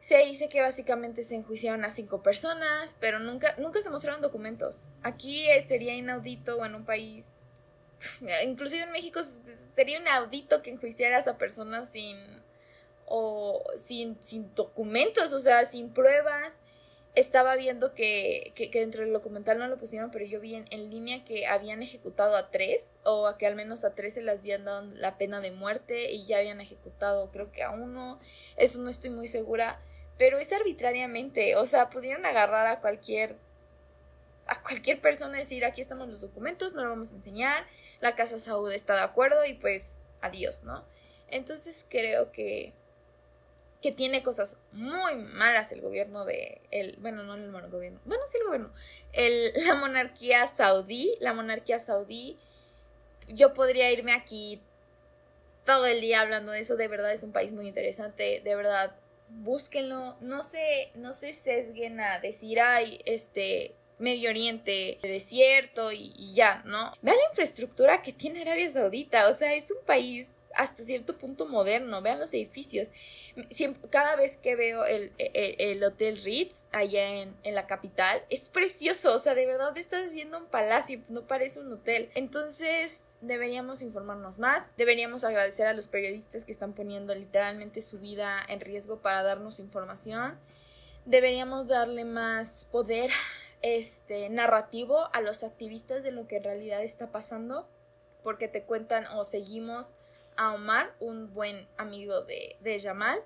se 0.00 0.18
dice 0.18 0.48
que 0.48 0.60
básicamente 0.60 1.22
se 1.22 1.34
enjuiciaron 1.34 1.84
a 1.84 1.90
cinco 1.90 2.22
personas, 2.22 2.96
pero 3.00 3.18
nunca, 3.18 3.54
nunca 3.58 3.80
se 3.80 3.90
mostraron 3.90 4.22
documentos. 4.22 4.88
Aquí 5.02 5.46
sería 5.66 5.94
inaudito 5.94 6.64
en 6.64 6.74
un 6.74 6.84
país, 6.84 7.28
inclusive 8.44 8.84
en 8.84 8.92
México 8.92 9.20
sería 9.74 9.98
inaudito 9.98 10.62
que 10.62 10.70
enjuiciaras 10.70 11.26
a 11.26 11.38
personas 11.38 11.90
sin 11.90 12.16
o 13.12 13.64
sin, 13.76 14.16
sin 14.22 14.54
documentos, 14.54 15.32
o 15.32 15.40
sea, 15.40 15.66
sin 15.66 15.90
pruebas. 15.90 16.60
Estaba 17.16 17.56
viendo 17.56 17.92
que, 17.92 18.52
que, 18.54 18.70
dentro 18.70 19.02
del 19.02 19.12
documental 19.12 19.58
no 19.58 19.66
lo 19.66 19.78
pusieron, 19.78 20.12
pero 20.12 20.24
yo 20.24 20.38
vi 20.40 20.54
en, 20.54 20.64
en, 20.70 20.90
línea 20.90 21.24
que 21.24 21.44
habían 21.48 21.82
ejecutado 21.82 22.36
a 22.36 22.52
tres, 22.52 22.94
o 23.02 23.26
a 23.26 23.36
que 23.36 23.46
al 23.46 23.56
menos 23.56 23.84
a 23.84 23.96
tres 23.96 24.14
se 24.14 24.22
les 24.22 24.38
habían 24.38 24.64
dado 24.64 24.86
la 24.94 25.18
pena 25.18 25.40
de 25.40 25.50
muerte 25.50 26.12
y 26.12 26.24
ya 26.24 26.38
habían 26.38 26.60
ejecutado 26.60 27.32
creo 27.32 27.50
que 27.50 27.64
a 27.64 27.70
uno. 27.70 28.20
Eso 28.56 28.78
no 28.78 28.88
estoy 28.88 29.10
muy 29.10 29.26
segura, 29.26 29.80
pero 30.18 30.38
es 30.38 30.52
arbitrariamente, 30.52 31.56
o 31.56 31.66
sea, 31.66 31.90
pudieron 31.90 32.24
agarrar 32.26 32.68
a 32.68 32.80
cualquier 32.80 33.36
a 34.46 34.62
cualquier 34.62 35.00
persona 35.00 35.38
decir, 35.38 35.64
aquí 35.64 35.80
estamos 35.80 36.08
los 36.08 36.20
documentos, 36.20 36.74
no 36.74 36.82
lo 36.82 36.90
vamos 36.90 37.12
a 37.12 37.16
enseñar, 37.16 37.66
la 38.00 38.16
Casa 38.16 38.38
Saúde 38.38 38.74
está 38.76 38.94
de 38.94 39.02
acuerdo 39.02 39.44
y 39.44 39.54
pues 39.54 39.98
adiós, 40.20 40.62
¿no? 40.64 40.84
Entonces 41.28 41.86
creo 41.88 42.32
que 42.32 42.72
que 43.80 43.92
tiene 43.92 44.22
cosas 44.22 44.58
muy 44.72 45.16
malas 45.16 45.72
el 45.72 45.80
gobierno 45.80 46.24
de 46.24 46.60
el 46.70 46.96
bueno 47.00 47.22
no 47.22 47.34
el 47.34 47.70
gobierno 47.70 48.00
bueno 48.04 48.22
sí 48.26 48.38
el 48.38 48.46
gobierno 48.46 48.72
el, 49.12 49.52
la 49.66 49.74
monarquía 49.74 50.46
saudí 50.46 51.16
la 51.20 51.32
monarquía 51.32 51.78
saudí 51.78 52.38
yo 53.28 53.54
podría 53.54 53.90
irme 53.90 54.12
aquí 54.12 54.62
todo 55.64 55.86
el 55.86 56.00
día 56.00 56.20
hablando 56.20 56.52
de 56.52 56.60
eso 56.60 56.76
de 56.76 56.88
verdad 56.88 57.12
es 57.12 57.22
un 57.22 57.32
país 57.32 57.52
muy 57.52 57.66
interesante 57.66 58.40
de 58.44 58.54
verdad 58.54 58.96
búsquenlo 59.28 60.16
no 60.20 60.42
se 60.42 60.90
no 60.94 61.12
se 61.12 61.32
sesguen 61.32 62.00
a 62.00 62.18
decir 62.20 62.60
ay 62.60 63.00
este 63.04 63.74
Medio 63.98 64.30
Oriente, 64.30 64.98
desierto 65.02 65.92
y, 65.92 66.14
y 66.16 66.32
ya, 66.32 66.62
¿no? 66.64 66.90
Vean 67.02 67.18
la 67.18 67.28
infraestructura 67.28 68.00
que 68.00 68.14
tiene 68.14 68.40
Arabia 68.40 68.70
Saudita, 68.70 69.28
o 69.28 69.34
sea, 69.34 69.52
es 69.52 69.70
un 69.70 69.84
país 69.84 70.30
hasta 70.54 70.82
cierto 70.82 71.16
punto 71.16 71.46
moderno. 71.46 72.02
Vean 72.02 72.18
los 72.18 72.32
edificios. 72.34 72.88
cada 73.90 74.16
vez 74.16 74.36
que 74.36 74.56
veo 74.56 74.84
el, 74.84 75.12
el, 75.18 75.82
Hotel 75.82 76.22
Ritz 76.22 76.66
allá 76.72 77.22
en, 77.22 77.34
en, 77.42 77.54
la 77.54 77.66
capital, 77.66 78.22
es 78.30 78.48
precioso. 78.48 79.14
O 79.14 79.18
sea, 79.18 79.34
de 79.34 79.46
verdad 79.46 79.76
estás 79.76 80.12
viendo 80.12 80.38
un 80.38 80.46
palacio, 80.46 81.00
no 81.08 81.26
parece 81.26 81.60
un 81.60 81.72
hotel. 81.72 82.10
Entonces, 82.14 83.18
deberíamos 83.20 83.82
informarnos 83.82 84.38
más. 84.38 84.72
Deberíamos 84.76 85.24
agradecer 85.24 85.66
a 85.66 85.74
los 85.74 85.86
periodistas 85.86 86.44
que 86.44 86.52
están 86.52 86.72
poniendo 86.72 87.14
literalmente 87.14 87.82
su 87.82 87.98
vida 87.98 88.40
en 88.48 88.60
riesgo 88.60 89.00
para 89.00 89.22
darnos 89.22 89.58
información. 89.58 90.38
Deberíamos 91.06 91.68
darle 91.68 92.04
más 92.04 92.66
poder 92.70 93.10
este 93.62 94.28
narrativo 94.30 95.08
a 95.12 95.20
los 95.20 95.42
activistas 95.42 96.02
de 96.02 96.12
lo 96.12 96.26
que 96.26 96.36
en 96.36 96.44
realidad 96.44 96.82
está 96.82 97.10
pasando 97.12 97.68
porque 98.22 98.48
te 98.48 98.62
cuentan 98.62 99.06
o 99.06 99.24
seguimos 99.24 99.94
a 100.40 100.54
Omar, 100.54 100.94
un 101.00 101.34
buen 101.34 101.68
amigo 101.76 102.22
de, 102.22 102.56
de 102.60 102.80
Jamal. 102.80 103.22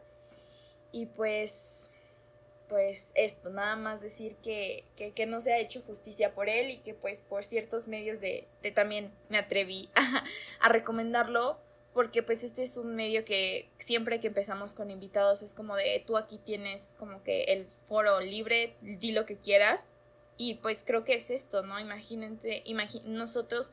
Y 0.90 1.06
pues, 1.06 1.88
pues 2.68 3.12
esto, 3.14 3.50
nada 3.50 3.76
más 3.76 4.02
decir 4.02 4.34
que, 4.42 4.84
que, 4.96 5.26
no 5.26 5.40
se 5.40 5.52
ha 5.52 5.60
hecho 5.60 5.80
justicia 5.82 6.34
por 6.34 6.48
él 6.48 6.70
y 6.70 6.78
que 6.78 6.92
pues 6.92 7.22
por 7.22 7.44
ciertos 7.44 7.86
medios 7.86 8.20
de, 8.20 8.48
de 8.62 8.72
también 8.72 9.12
me 9.28 9.38
atreví 9.38 9.90
a, 9.94 10.24
a 10.58 10.68
recomendarlo 10.68 11.60
porque 11.92 12.24
pues 12.24 12.42
este 12.42 12.64
es 12.64 12.76
un 12.76 12.96
medio 12.96 13.24
que 13.24 13.70
siempre 13.78 14.18
que 14.18 14.26
empezamos 14.26 14.74
con 14.74 14.90
invitados 14.90 15.42
es 15.42 15.54
como 15.54 15.76
de 15.76 16.02
tú 16.04 16.16
aquí 16.16 16.38
tienes 16.38 16.96
como 16.98 17.22
que 17.22 17.44
el 17.44 17.68
foro 17.84 18.20
libre, 18.20 18.74
di 18.80 19.12
lo 19.12 19.24
que 19.24 19.36
quieras 19.36 19.92
y 20.36 20.54
pues 20.54 20.82
creo 20.84 21.04
que 21.04 21.14
es 21.14 21.30
esto, 21.30 21.62
¿no? 21.62 21.78
Imagínense, 21.78 22.64
nosotros 23.04 23.70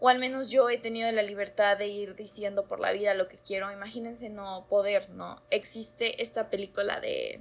o 0.00 0.08
al 0.08 0.18
menos 0.18 0.50
yo 0.50 0.68
he 0.70 0.78
tenido 0.78 1.10
la 1.12 1.22
libertad 1.22 1.76
de 1.76 1.86
ir 1.86 2.16
diciendo 2.16 2.64
por 2.64 2.80
la 2.80 2.92
vida 2.92 3.14
lo 3.14 3.28
que 3.28 3.36
quiero, 3.36 3.70
imagínense 3.70 4.30
no 4.30 4.66
poder, 4.68 5.10
¿no? 5.10 5.42
Existe 5.50 6.22
esta 6.22 6.48
película 6.48 7.00
de 7.00 7.40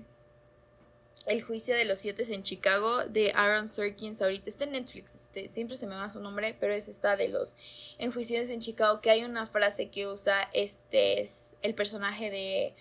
el 1.26 1.42
juicio 1.42 1.76
de 1.76 1.86
los 1.86 2.00
siete 2.00 2.24
en 2.34 2.44
Chicago 2.44 3.06
de 3.06 3.32
Aaron 3.36 3.68
Sorkins. 3.68 4.22
Ahorita 4.22 4.50
está 4.50 4.64
en 4.64 4.72
Netflix. 4.72 5.14
Este, 5.16 5.48
siempre 5.48 5.78
se 5.78 5.86
me 5.86 5.96
va 5.96 6.10
su 6.10 6.20
nombre, 6.20 6.56
pero 6.60 6.74
es 6.74 6.88
esta 6.88 7.16
de 7.16 7.28
los 7.28 7.56
enjuiciados 8.00 8.50
en 8.50 8.62
Chicago. 8.62 9.00
Que 9.00 9.12
hay 9.12 9.24
una 9.24 9.46
frase 9.46 9.90
que 9.90 10.08
usa 10.08 10.50
este 10.54 11.22
es 11.22 11.56
el 11.62 11.76
personaje 11.76 12.32
de 12.32 12.74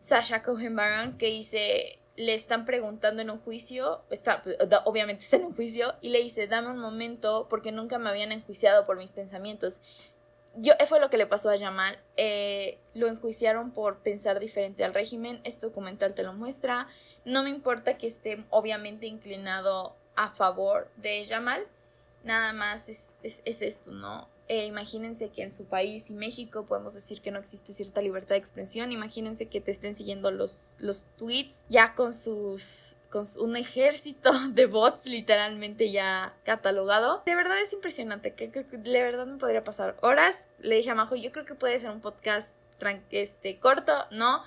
Sasha 0.00 0.42
Cohen 0.42 0.76
Baron 0.76 1.18
que 1.18 1.26
dice 1.26 1.98
le 2.16 2.34
están 2.34 2.64
preguntando 2.64 3.22
en 3.22 3.30
un 3.30 3.40
juicio, 3.40 4.02
está, 4.10 4.42
obviamente 4.84 5.24
está 5.24 5.36
en 5.36 5.46
un 5.46 5.54
juicio, 5.54 5.94
y 6.00 6.10
le 6.10 6.22
dice, 6.22 6.46
dame 6.46 6.70
un 6.70 6.78
momento 6.78 7.46
porque 7.48 7.72
nunca 7.72 7.98
me 7.98 8.10
habían 8.10 8.32
enjuiciado 8.32 8.86
por 8.86 8.96
mis 8.96 9.12
pensamientos 9.12 9.80
yo, 10.56 10.72
eh, 10.78 10.86
fue 10.86 11.00
lo 11.00 11.10
que 11.10 11.16
le 11.16 11.26
pasó 11.26 11.50
a 11.50 11.58
Jamal. 11.58 11.98
Eh, 12.16 12.78
lo 12.94 13.08
enjuiciaron 13.08 13.72
por 13.72 13.98
pensar 13.98 14.38
diferente 14.40 14.84
al 14.84 14.94
régimen. 14.94 15.40
Este 15.44 15.66
documental 15.66 16.14
te 16.14 16.22
lo 16.22 16.32
muestra. 16.32 16.86
No 17.24 17.42
me 17.42 17.50
importa 17.50 17.98
que 17.98 18.06
esté 18.06 18.44
obviamente 18.50 19.06
inclinado 19.06 19.96
a 20.16 20.30
favor 20.30 20.90
de 20.96 21.26
Jamal. 21.26 21.66
Nada 22.22 22.52
más 22.52 22.88
es, 22.88 23.14
es 23.22 23.62
esto, 23.62 23.90
¿no? 23.90 24.28
Eh, 24.48 24.66
imagínense 24.66 25.30
que 25.30 25.42
en 25.42 25.50
su 25.50 25.64
país 25.64 26.10
y 26.10 26.12
México 26.12 26.66
podemos 26.66 26.92
decir 26.92 27.22
que 27.22 27.30
no 27.30 27.38
existe 27.38 27.72
cierta 27.72 28.02
libertad 28.02 28.34
de 28.34 28.40
expresión. 28.40 28.92
Imagínense 28.92 29.46
que 29.46 29.62
te 29.62 29.70
estén 29.70 29.96
siguiendo 29.96 30.30
los, 30.30 30.60
los 30.78 31.06
tweets 31.16 31.64
ya 31.70 31.94
con 31.94 32.12
sus 32.12 32.96
con 33.08 33.24
un 33.38 33.56
ejército 33.56 34.32
de 34.50 34.66
bots 34.66 35.06
literalmente 35.06 35.90
ya 35.92 36.34
catalogado. 36.44 37.22
De 37.24 37.36
verdad 37.36 37.58
es 37.60 37.72
impresionante, 37.72 38.34
que, 38.34 38.50
que, 38.50 38.64
de 38.64 39.02
verdad 39.02 39.26
me 39.26 39.38
podría 39.38 39.62
pasar 39.62 39.96
horas. 40.02 40.34
Le 40.58 40.76
dije 40.76 40.90
a 40.90 40.94
Majo, 40.94 41.14
yo 41.14 41.32
creo 41.32 41.44
que 41.44 41.54
puede 41.54 41.78
ser 41.78 41.90
un 41.90 42.00
podcast 42.00 42.54
este, 43.10 43.58
corto, 43.58 43.92
¿no? 44.10 44.42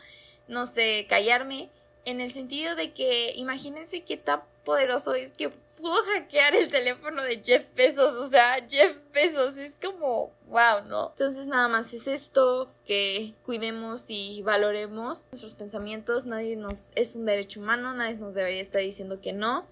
No 0.47 0.65
sé, 0.65 1.07
callarme. 1.10 1.71
En 2.05 2.21
el 2.21 2.31
sentido 2.31 2.75
de 2.75 2.93
que 2.93 3.33
imagínense 3.36 4.03
qué 4.03 4.15
tan 4.17 4.41
poderoso 4.63 5.15
es 5.15 5.31
que 5.31 5.51
pudo 5.78 5.96
hackear 6.13 6.56
el 6.56 6.70
teléfono 6.70 7.24
de 7.24 7.42
Jeff 7.44 7.66
Bezos. 7.76 8.16
O 8.16 8.30
sea, 8.30 8.66
Jeff 8.68 8.98
Bezos 9.13 9.58
es 9.58 9.74
como, 9.82 10.32
wow, 10.48 10.84
¿no? 10.88 11.12
Entonces 11.12 11.48
nada 11.48 11.68
más 11.68 11.94
es 11.94 12.08
esto, 12.08 12.70
que 12.86 13.34
cuidemos 13.44 14.06
y 14.10 14.42
valoremos 14.42 15.28
nuestros 15.32 15.54
pensamientos. 15.54 16.26
Nadie 16.26 16.56
nos 16.56 16.92
es 16.96 17.16
un 17.16 17.26
derecho 17.26 17.60
humano, 17.60 17.94
nadie 17.94 18.18
nos 18.18 18.34
debería 18.34 18.62
estar 18.62 18.82
diciendo 18.82 19.22
que 19.22 19.34
no. 19.34 19.66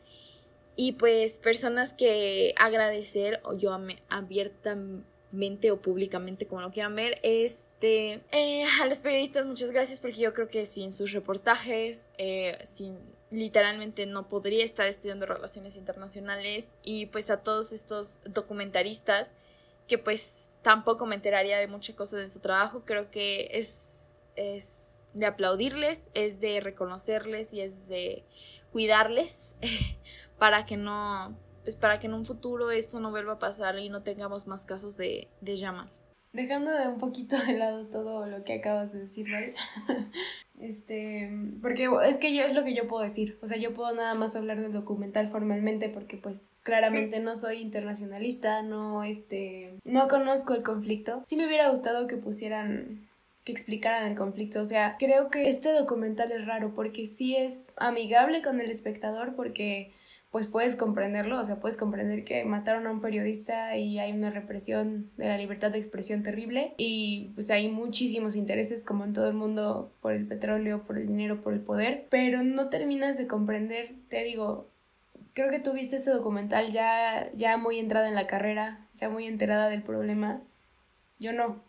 Y 0.75 0.93
pues 0.93 1.39
personas 1.39 1.93
que 1.93 2.53
agradecer, 2.57 3.41
o 3.43 3.53
yo 3.53 3.77
abiertamente 4.09 5.71
o 5.71 5.81
públicamente, 5.81 6.47
como 6.47 6.61
lo 6.61 6.71
quieran 6.71 6.95
ver, 6.95 7.19
este, 7.23 8.21
eh, 8.31 8.65
a 8.81 8.85
los 8.85 8.99
periodistas 8.99 9.45
muchas 9.45 9.71
gracias 9.71 10.01
porque 10.01 10.17
yo 10.17 10.33
creo 10.33 10.47
que 10.47 10.65
sin 10.65 10.91
sus 10.91 11.13
reportajes, 11.13 12.09
eh, 12.17 12.57
sin 12.65 12.97
literalmente 13.35 14.05
no 14.05 14.27
podría 14.27 14.63
estar 14.63 14.87
estudiando 14.87 15.25
relaciones 15.25 15.75
internacionales 15.77 16.75
y 16.83 17.07
pues 17.07 17.29
a 17.29 17.43
todos 17.43 17.71
estos 17.71 18.19
documentaristas 18.23 19.33
que 19.87 19.97
pues 19.97 20.49
tampoco 20.61 21.05
me 21.05 21.15
enteraría 21.15 21.57
de 21.59 21.67
muchas 21.67 21.95
cosas 21.95 22.21
de 22.21 22.29
su 22.29 22.39
trabajo, 22.39 22.83
creo 22.85 23.11
que 23.11 23.49
es, 23.53 24.19
es 24.35 24.99
de 25.13 25.25
aplaudirles, 25.27 26.01
es 26.13 26.39
de 26.39 26.59
reconocerles 26.59 27.53
y 27.53 27.61
es 27.61 27.87
de 27.87 28.23
cuidarles 28.71 29.55
para 30.39 30.65
que 30.65 30.77
no, 30.77 31.37
pues 31.63 31.75
para 31.75 31.99
que 31.99 32.07
en 32.07 32.13
un 32.13 32.25
futuro 32.25 32.71
esto 32.71 32.99
no 32.99 33.11
vuelva 33.11 33.33
a 33.33 33.39
pasar 33.39 33.77
y 33.77 33.89
no 33.89 34.01
tengamos 34.01 34.47
más 34.47 34.65
casos 34.65 34.97
de, 34.97 35.27
de 35.41 35.57
llama. 35.57 35.91
Dejando 36.35 36.69
de 36.69 36.89
un 36.89 36.97
poquito 36.97 37.37
de 37.37 37.53
lado 37.53 37.87
todo 37.87 38.25
lo 38.25 38.43
que 38.43 38.55
acabas 38.55 38.91
de 38.91 38.99
decir, 38.99 39.31
¿vale? 39.31 39.53
este, 40.59 41.31
porque 41.61 41.89
es 42.03 42.17
que 42.17 42.35
yo 42.35 42.43
es 42.43 42.53
lo 42.53 42.65
que 42.65 42.73
yo 42.73 42.89
puedo 42.89 43.03
decir, 43.03 43.39
o 43.41 43.47
sea, 43.47 43.55
yo 43.55 43.73
puedo 43.73 43.95
nada 43.95 44.15
más 44.15 44.35
hablar 44.35 44.59
del 44.59 44.73
documental 44.73 45.29
formalmente 45.29 45.87
porque 45.87 46.17
pues 46.17 46.41
claramente 46.61 47.21
no 47.21 47.37
soy 47.37 47.61
internacionalista, 47.61 48.63
no 48.63 49.05
este, 49.05 49.75
no 49.85 50.09
conozco 50.09 50.53
el 50.53 50.63
conflicto. 50.63 51.23
Sí 51.25 51.37
me 51.37 51.47
hubiera 51.47 51.69
gustado 51.69 52.05
que 52.05 52.17
pusieran 52.17 53.07
que 53.45 53.53
explicaran 53.53 54.05
el 54.11 54.17
conflicto. 54.17 54.59
O 54.59 54.65
sea, 54.65 54.97
creo 54.99 55.29
que 55.29 55.47
este 55.47 55.71
documental 55.71 56.33
es 56.33 56.45
raro 56.45 56.73
porque 56.75 57.07
sí 57.07 57.37
es 57.37 57.73
amigable 57.77 58.41
con 58.41 58.59
el 58.59 58.69
espectador 58.71 59.35
porque 59.35 59.93
pues 60.35 60.47
puedes 60.47 60.75
comprenderlo, 60.75 61.39
o 61.39 61.45
sea, 61.45 61.61
puedes 61.61 61.77
comprender 61.77 62.25
que 62.25 62.43
mataron 62.43 62.85
a 62.87 62.91
un 62.91 62.99
periodista 62.99 63.77
y 63.77 63.99
hay 63.99 64.11
una 64.11 64.31
represión 64.31 65.09
de 65.15 65.29
la 65.29 65.37
libertad 65.37 65.71
de 65.71 65.77
expresión 65.77 66.23
terrible 66.23 66.73
y 66.75 67.31
pues 67.35 67.49
hay 67.51 67.69
muchísimos 67.69 68.35
intereses 68.35 68.83
como 68.83 69.05
en 69.05 69.13
todo 69.13 69.29
el 69.29 69.33
mundo 69.33 69.93
por 70.01 70.11
el 70.11 70.27
petróleo, 70.27 70.83
por 70.83 70.97
el 70.97 71.07
dinero, 71.07 71.41
por 71.41 71.53
el 71.53 71.61
poder, 71.61 72.07
pero 72.09 72.43
no 72.43 72.67
terminas 72.67 73.17
de 73.17 73.27
comprender, 73.27 73.95
te 74.09 74.25
digo, 74.25 74.67
creo 75.33 75.49
que 75.49 75.59
tú 75.59 75.71
viste 75.71 75.95
este 75.95 76.11
documental 76.11 76.69
ya, 76.69 77.31
ya 77.33 77.55
muy 77.55 77.79
entrada 77.79 78.09
en 78.09 78.15
la 78.15 78.27
carrera, 78.27 78.85
ya 78.93 79.07
muy 79.07 79.27
enterada 79.27 79.69
del 79.69 79.83
problema, 79.83 80.41
yo 81.17 81.31
no. 81.31 81.61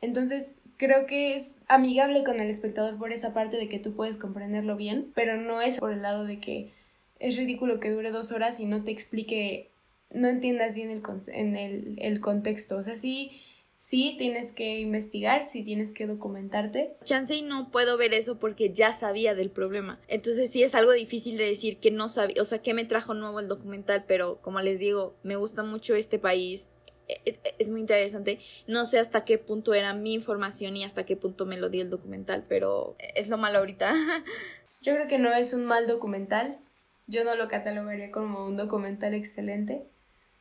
Entonces, 0.00 0.54
creo 0.76 1.06
que 1.06 1.34
es 1.34 1.62
amigable 1.66 2.22
con 2.22 2.38
el 2.38 2.48
espectador 2.48 2.96
por 2.96 3.12
esa 3.12 3.34
parte 3.34 3.56
de 3.56 3.68
que 3.68 3.80
tú 3.80 3.96
puedes 3.96 4.18
comprenderlo 4.18 4.76
bien, 4.76 5.10
pero 5.16 5.36
no 5.36 5.60
es 5.60 5.78
por 5.78 5.90
el 5.90 6.02
lado 6.02 6.24
de 6.24 6.38
que 6.38 6.83
es 7.18 7.36
ridículo 7.36 7.80
que 7.80 7.90
dure 7.90 8.10
dos 8.10 8.32
horas 8.32 8.60
y 8.60 8.66
no 8.66 8.84
te 8.84 8.90
explique, 8.90 9.72
no 10.10 10.28
entiendas 10.28 10.74
bien 10.74 10.90
el, 10.90 11.02
en 11.28 11.56
el, 11.56 11.96
el 11.98 12.20
contexto. 12.20 12.76
O 12.76 12.82
sea, 12.82 12.96
sí, 12.96 13.40
sí 13.76 14.14
tienes 14.18 14.52
que 14.52 14.80
investigar, 14.80 15.44
sí 15.44 15.62
tienes 15.62 15.92
que 15.92 16.06
documentarte. 16.06 16.96
Chance 17.04 17.36
y 17.36 17.42
no 17.42 17.70
puedo 17.70 17.96
ver 17.96 18.14
eso 18.14 18.38
porque 18.38 18.72
ya 18.72 18.92
sabía 18.92 19.34
del 19.34 19.50
problema. 19.50 20.00
Entonces 20.08 20.50
sí 20.50 20.62
es 20.62 20.74
algo 20.74 20.92
difícil 20.92 21.36
de 21.36 21.44
decir 21.44 21.78
que 21.78 21.90
no 21.90 22.08
sabía, 22.08 22.40
o 22.40 22.44
sea, 22.44 22.62
que 22.62 22.74
me 22.74 22.84
trajo 22.84 23.14
nuevo 23.14 23.40
el 23.40 23.48
documental, 23.48 24.04
pero 24.06 24.40
como 24.42 24.60
les 24.60 24.78
digo, 24.78 25.16
me 25.22 25.36
gusta 25.36 25.62
mucho 25.62 25.94
este 25.94 26.18
país. 26.18 26.68
E, 27.08 27.20
e, 27.26 27.38
es 27.58 27.70
muy 27.70 27.80
interesante. 27.80 28.38
No 28.66 28.84
sé 28.86 28.98
hasta 28.98 29.24
qué 29.24 29.38
punto 29.38 29.74
era 29.74 29.94
mi 29.94 30.14
información 30.14 30.76
y 30.76 30.84
hasta 30.84 31.04
qué 31.04 31.16
punto 31.16 31.46
me 31.46 31.58
lo 31.58 31.68
dio 31.68 31.82
el 31.82 31.90
documental, 31.90 32.44
pero 32.48 32.96
es 33.14 33.28
lo 33.28 33.36
malo 33.36 33.58
ahorita. 33.58 33.92
Yo 34.82 34.94
creo 34.94 35.08
que 35.08 35.18
no 35.18 35.32
es 35.32 35.52
un 35.52 35.64
mal 35.64 35.86
documental. 35.86 36.58
Yo 37.06 37.24
no 37.24 37.34
lo 37.34 37.48
catalogaría 37.48 38.10
como 38.10 38.46
un 38.46 38.56
documental 38.56 39.14
excelente. 39.14 39.82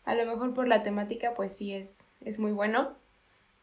A 0.06 0.16
lo 0.16 0.26
mejor 0.26 0.54
por 0.54 0.68
la 0.68 0.84
temática, 0.84 1.34
pues 1.34 1.56
sí 1.56 1.74
es, 1.74 2.06
es 2.22 2.40
muy 2.40 2.52
bueno. 2.52 2.94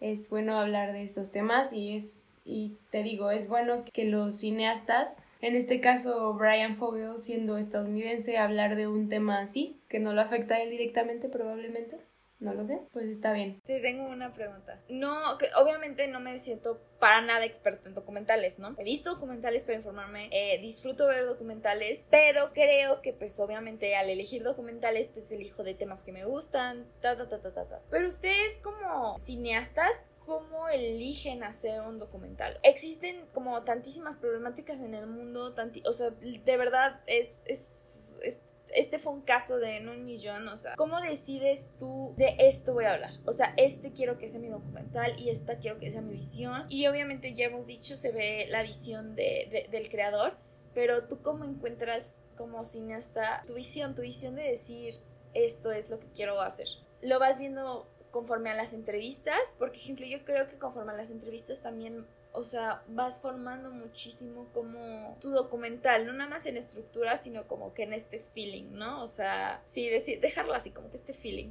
Es 0.01 0.31
bueno 0.31 0.59
hablar 0.59 0.93
de 0.93 1.03
estos 1.03 1.31
temas 1.31 1.73
y 1.73 1.97
es 1.97 2.31
y 2.45 2.77
te 2.91 3.03
digo, 3.03 3.31
es 3.31 3.49
bueno 3.49 3.85
que 3.93 4.05
los 4.05 4.37
cineastas, 4.37 5.19
en 5.41 5.55
este 5.55 5.81
caso 5.81 6.35
Brian 6.35 6.77
Fogel 6.77 7.21
siendo 7.21 7.57
estadounidense, 7.59 8.39
hablar 8.39 8.77
de 8.77 8.87
un 8.89 9.09
tema 9.09 9.41
así, 9.41 9.77
que 9.89 10.01
no 10.01 10.13
lo 10.15 10.21
afecta 10.21 10.55
a 10.55 10.63
él 10.63 10.71
directamente 10.71 11.29
probablemente, 11.29 11.97
no 12.41 12.55
lo 12.55 12.65
sé, 12.65 12.81
pues 12.93 13.07
está 13.07 13.33
bien. 13.33 13.61
Te 13.65 13.81
tengo 13.81 14.09
una 14.09 14.33
pregunta. 14.33 14.83
No, 14.89 15.37
que 15.39 15.49
obviamente 15.57 16.09
no 16.09 16.21
me 16.21 16.39
siento 16.39 16.81
para 16.99 17.21
nada 17.21 17.45
experta 17.45 17.89
en 17.89 17.95
documentales, 17.95 18.59
¿no? 18.59 18.75
He 18.79 18.85
visto 18.85 19.11
documentales 19.15 19.65
para 19.65 19.77
informarme, 19.77 20.29
eh, 20.33 20.59
disfruto 20.61 21.07
ver 21.07 21.27
documentales, 21.27 22.07
pero 22.11 22.53
creo 22.53 23.03
que 23.03 23.13
pues 23.13 23.39
obviamente 23.41 23.95
al 23.95 24.09
elegir 24.09 24.43
documentales 24.43 25.09
pues 25.09 25.31
elijo 25.33 25.63
de 25.63 25.75
temas 25.75 26.03
que 26.03 26.13
me 26.13 26.25
gustan, 26.25 26.87
ta 27.01 27.17
ta 27.17 27.29
ta 27.29 27.41
ta 27.41 27.53
ta. 27.53 27.69
ta. 27.69 27.83
Pero 27.91 28.07
ustedes 28.07 28.57
como 28.63 29.19
cineastas 29.19 29.93
cómo 30.25 30.69
eligen 30.69 31.43
hacer 31.43 31.81
un 31.83 31.99
documental. 31.99 32.59
Existen 32.63 33.27
como 33.33 33.65
tantísimas 33.65 34.17
problemáticas 34.17 34.81
en 34.81 34.95
el 34.95 35.07
mundo, 35.07 35.55
o 35.85 35.93
sea, 35.93 36.11
de 36.11 36.57
verdad 36.57 37.01
es, 37.07 37.41
es, 37.47 38.15
es 38.23 38.41
este 38.75 38.99
fue 38.99 39.13
un 39.13 39.23
caso 39.23 39.59
de 39.59 39.77
en 39.77 39.89
un 39.89 40.05
millón, 40.05 40.49
o 40.49 40.57
sea, 40.57 40.75
¿cómo 40.77 41.01
decides 41.01 41.71
tú 41.79 42.15
de 42.17 42.37
esto 42.39 42.75
voy 42.75 42.85
a 42.85 42.93
hablar? 42.93 43.13
O 43.25 43.33
sea, 43.33 43.55
este 43.57 43.93
quiero 43.93 44.19
que 44.19 44.29
sea 44.29 44.41
mi 44.41 44.49
documental 44.49 45.19
y 45.19 45.31
esta 45.31 45.59
quiero 45.59 45.79
que 45.79 45.91
sea 45.91 46.03
mi 46.03 46.15
visión. 46.15 46.67
Y 46.69 46.87
obviamente 46.87 47.35
ya 47.35 47.47
hemos 47.47 47.67
dicho, 47.67 47.97
se 47.97 48.13
ve 48.13 48.47
la 48.49 48.63
visión 48.63 49.15
de, 49.17 49.69
del 49.71 49.91
creador, 49.91 50.37
pero 50.75 51.09
tú 51.09 51.21
cómo 51.23 51.45
encuentras 51.45 52.31
como 52.37 52.65
cineasta 52.65 53.45
tu 53.47 53.55
visión, 53.55 53.95
tu 53.95 54.03
visión 54.03 54.35
de 54.35 54.43
decir 54.43 54.95
esto 55.35 55.73
es 55.73 55.91
lo 55.91 55.99
que 55.99 56.09
quiero 56.09 56.41
hacer. 56.41 56.69
Lo 57.03 57.19
vas 57.19 57.39
viendo 57.39 57.89
conforme 58.11 58.51
a 58.51 58.55
las 58.55 58.73
entrevistas, 58.73 59.39
por 59.59 59.75
ejemplo, 59.75 60.05
yo 60.05 60.25
creo 60.25 60.47
que 60.47 60.59
conforme 60.59 60.93
a 60.93 60.97
las 60.97 61.11
entrevistas 61.11 61.61
también 61.61 62.07
o 62.33 62.45
sea, 62.45 62.83
vas 62.89 63.21
formando 63.21 63.71
muchísimo 63.71 64.49
como 64.53 65.17
tu 65.21 65.31
documental, 65.31 66.07
no 66.07 66.13
nada 66.13 66.31
más 66.31 66.47
en 66.47 66.57
estructura, 66.57 67.17
sino 67.17 67.47
como 67.49 67.75
que 67.75 67.83
en 67.83 67.93
este 67.93 68.21
feeling, 68.21 68.73
¿no? 68.73 69.03
O 69.03 69.07
sea, 69.07 69.63
sí, 69.67 69.89
decir, 69.89 70.21
dejarlo 70.21 70.55
así, 70.55 70.71
como 70.71 70.91
que 70.91 70.97
este 70.97 71.13
feeling. 71.13 71.51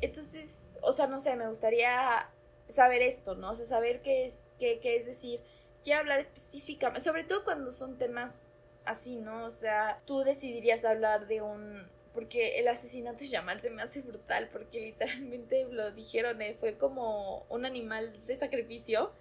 Entonces, 0.00 0.74
o 0.82 0.92
sea, 0.92 1.06
no 1.06 1.18
sé, 1.18 1.34
me 1.36 1.48
gustaría 1.48 2.30
saber 2.68 3.02
esto, 3.02 3.34
¿no? 3.34 3.50
O 3.50 3.54
sea, 3.54 3.66
saber 3.66 4.02
qué 4.02 4.26
es, 4.26 4.40
qué, 4.58 4.80
qué 4.80 4.96
es 4.96 5.06
decir, 5.06 5.40
quiero 5.82 6.00
hablar 6.00 6.20
específicamente, 6.20 7.02
sobre 7.02 7.24
todo 7.24 7.44
cuando 7.44 7.72
son 7.72 7.96
temas 7.96 8.52
así, 8.84 9.16
¿no? 9.16 9.44
O 9.46 9.50
sea, 9.50 10.02
tú 10.04 10.20
decidirías 10.20 10.84
hablar 10.84 11.26
de 11.26 11.42
un 11.42 11.86
porque 12.18 12.58
el 12.58 12.66
asesinato 12.66 13.20
de 13.20 13.28
Jamal 13.28 13.60
se 13.60 13.70
me 13.70 13.80
hace 13.80 14.02
brutal, 14.02 14.48
porque 14.50 14.80
literalmente 14.80 15.68
lo 15.70 15.92
dijeron, 15.92 16.42
eh, 16.42 16.56
fue 16.58 16.76
como 16.76 17.46
un 17.48 17.64
animal 17.64 18.20
de 18.26 18.34
sacrificio. 18.34 19.12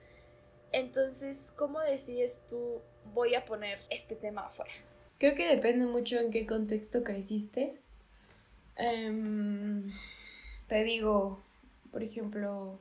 Entonces, 0.72 1.52
¿cómo 1.56 1.80
decides 1.82 2.42
tú 2.48 2.82
voy 3.14 3.36
a 3.36 3.46
poner 3.46 3.80
este 3.90 4.16
tema 4.16 4.48
afuera? 4.48 4.72
Creo 5.18 5.36
que 5.36 5.48
depende 5.48 5.86
mucho 5.86 6.20
en 6.20 6.32
qué 6.32 6.46
contexto 6.46 7.04
creciste. 7.04 7.82
Em, 8.76 9.92
te 10.68 10.84
digo, 10.84 11.42
por 11.92 12.04
ejemplo, 12.04 12.80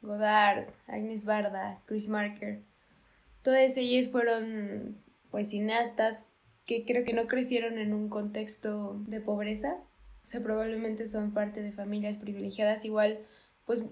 Godard, 0.00 0.68
Agnes 0.86 1.24
Barda, 1.24 1.82
Chris 1.86 2.08
Marker. 2.08 2.62
Todas 3.42 3.76
ellas 3.76 4.10
fueron 4.10 5.02
pues 5.30 5.50
cineastas 5.50 6.24
que 6.68 6.84
creo 6.84 7.02
que 7.04 7.14
no 7.14 7.26
crecieron 7.26 7.78
en 7.78 7.94
un 7.94 8.08
contexto 8.08 9.00
de 9.06 9.20
pobreza, 9.20 9.78
o 10.22 10.26
sea, 10.26 10.42
probablemente 10.42 11.06
son 11.06 11.32
parte 11.32 11.62
de 11.62 11.72
familias 11.72 12.18
privilegiadas, 12.18 12.84
igual, 12.84 13.20
pues 13.64 13.86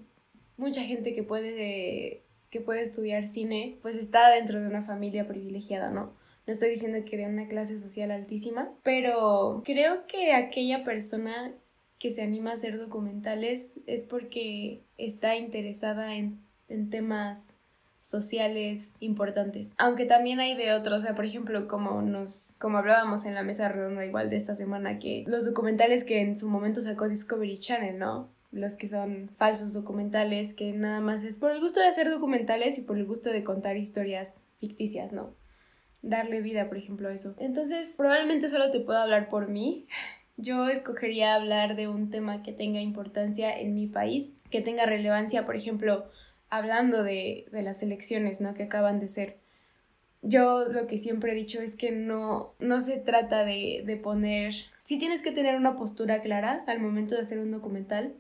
mucha 0.59 0.83
gente 0.83 1.15
que 1.15 1.23
puede, 1.23 2.26
que 2.57 2.65
puede 2.65 2.81
estudiar 2.81 3.27
cine, 3.27 3.77
pues 3.83 3.97
está 3.97 4.31
dentro 4.31 4.61
de 4.61 4.67
una 4.67 4.83
familia 4.83 5.27
privilegiada, 5.27 5.91
¿no? 5.91 6.15
No 6.47 6.53
estoy 6.53 6.71
diciendo 6.71 7.05
que 7.05 7.17
de 7.17 7.27
una 7.27 7.49
clase 7.49 7.79
social 7.79 8.11
altísima, 8.11 8.71
pero 8.83 9.63
creo 9.65 10.07
que 10.07 10.33
aquella 10.33 10.85
persona 10.85 11.53
que 11.99 12.11
se 12.11 12.23
anima 12.23 12.53
a 12.53 12.55
hacer 12.55 12.79
documentales 12.79 13.81
es 13.87 14.05
porque 14.05 14.83
está 14.97 15.37
interesada 15.37 16.15
en, 16.15 16.41
en 16.69 16.89
temas 16.89 17.59
sociales 18.01 18.97
importantes. 19.01 19.73
Aunque 19.79 20.07
también 20.07 20.39
hay 20.39 20.57
de 20.57 20.73
otros, 20.73 21.01
o 21.01 21.03
sea, 21.03 21.15
por 21.15 21.25
ejemplo, 21.25 21.67
como 21.67 22.01
nos 22.03 22.55
como 22.61 22.79
hablábamos 22.79 23.25
en 23.27 23.35
la 23.35 23.43
mesa 23.43 23.69
redonda 23.69 24.07
igual 24.07 24.31
de 24.31 24.37
esta 24.37 24.55
semana 24.55 24.99
que 24.99 25.25
los 25.27 25.45
documentales 25.45 26.05
que 26.05 26.21
en 26.21 26.39
su 26.39 26.49
momento 26.49 26.81
sacó 26.81 27.09
Discovery 27.09 27.59
Channel, 27.59 27.99
¿no? 27.99 28.31
Los 28.53 28.75
que 28.75 28.89
son 28.89 29.31
falsos 29.37 29.73
documentales 29.73 30.55
que 30.55 30.73
nada 30.73 31.01
más 31.01 31.25
es 31.25 31.37
por 31.37 31.51
el 31.51 31.61
gusto 31.61 31.81
de 31.81 31.87
hacer 31.87 32.11
documentales 32.11 32.79
y 32.79 32.83
por 32.83 32.97
el 32.97 33.05
gusto 33.05 33.31
de 33.31 33.45
contar 33.45 33.77
historias 33.77 34.43
ficticias, 34.61 35.13
¿no? 35.13 35.35
Darle 36.03 36.41
vida, 36.41 36.69
por 36.69 36.79
ejemplo, 36.79 37.09
a 37.09 37.15
eso. 37.15 37.35
Entonces, 37.39 37.95
probablemente 37.97 38.49
solo 38.49 38.71
te 38.71 38.81
puedo 38.81 38.99
hablar 38.99 39.29
por 39.29 39.49
mí. 39.49 39.87
Yo 40.37 40.69
escogería 40.69 41.35
hablar 41.35 41.77
de 41.77 41.89
un 41.89 42.11
tema 42.11 42.43
que 42.43 42.53
tenga 42.53 42.81
importancia 42.81 43.59
en 43.59 43.75
mi 43.75 43.87
país, 43.87 44.35
que 44.51 44.61
tenga 44.61 44.85
relevancia, 44.85 45.47
por 45.47 45.57
ejemplo, 45.57 46.11
hablando 46.51 47.03
de, 47.03 47.47
de 47.53 47.63
las 47.63 47.83
elecciones, 47.83 48.41
¿no? 48.41 48.55
Que 48.55 48.65
acaban 48.65 49.01
de 49.01 49.09
ser. 49.09 49.39
Yo 50.23 50.67
lo 50.69 50.87
que 50.87 50.99
siempre 50.99 51.33
he 51.33 51.35
dicho 51.35 51.61
es 51.61 51.77
que 51.77 51.91
no, 51.91 52.55
no 52.59 52.81
se 52.81 52.99
trata 52.99 53.45
de, 53.45 53.83
de 53.87 53.97
poner... 53.97 54.55
Sí 54.83 54.99
tienes 54.99 55.23
que 55.23 55.33
tener 55.33 55.57
una 55.57 55.77
postura 55.77 56.21
clara 56.21 56.65
al 56.67 56.81
momento 56.81 57.15
de 57.15 57.23
hacer 57.23 57.39
un 57.39 57.51
documental, 57.51 58.15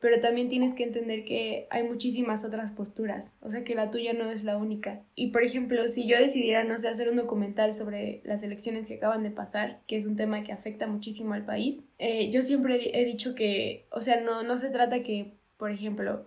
pero 0.00 0.20
también 0.20 0.48
tienes 0.48 0.74
que 0.74 0.84
entender 0.84 1.24
que 1.24 1.66
hay 1.70 1.82
muchísimas 1.82 2.44
otras 2.44 2.72
posturas, 2.72 3.34
o 3.40 3.50
sea 3.50 3.64
que 3.64 3.74
la 3.74 3.90
tuya 3.90 4.12
no 4.12 4.30
es 4.30 4.44
la 4.44 4.56
única. 4.56 5.02
Y 5.14 5.28
por 5.28 5.42
ejemplo, 5.42 5.86
si 5.88 6.06
yo 6.06 6.18
decidiera, 6.18 6.64
no 6.64 6.78
sé, 6.78 6.88
hacer 6.88 7.08
un 7.08 7.16
documental 7.16 7.74
sobre 7.74 8.20
las 8.24 8.42
elecciones 8.42 8.88
que 8.88 8.94
acaban 8.94 9.22
de 9.22 9.30
pasar, 9.30 9.80
que 9.86 9.96
es 9.96 10.06
un 10.06 10.16
tema 10.16 10.44
que 10.44 10.52
afecta 10.52 10.86
muchísimo 10.86 11.34
al 11.34 11.44
país, 11.44 11.82
eh, 11.98 12.30
yo 12.30 12.42
siempre 12.42 13.00
he 13.00 13.04
dicho 13.04 13.34
que, 13.34 13.86
o 13.90 14.00
sea, 14.00 14.20
no, 14.20 14.42
no 14.42 14.58
se 14.58 14.70
trata 14.70 15.02
que, 15.02 15.38
por 15.56 15.70
ejemplo, 15.70 16.26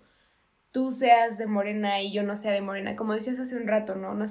tú 0.71 0.91
seas 0.91 1.37
de 1.37 1.47
Morena 1.47 2.01
y 2.01 2.11
yo 2.11 2.23
no 2.23 2.35
sea 2.35 2.53
de 2.53 2.61
Morena, 2.61 2.95
como 2.95 3.13
decías 3.13 3.39
hace 3.39 3.57
un 3.57 3.67
rato, 3.67 3.95
¿no? 3.95 4.13
No, 4.15 4.25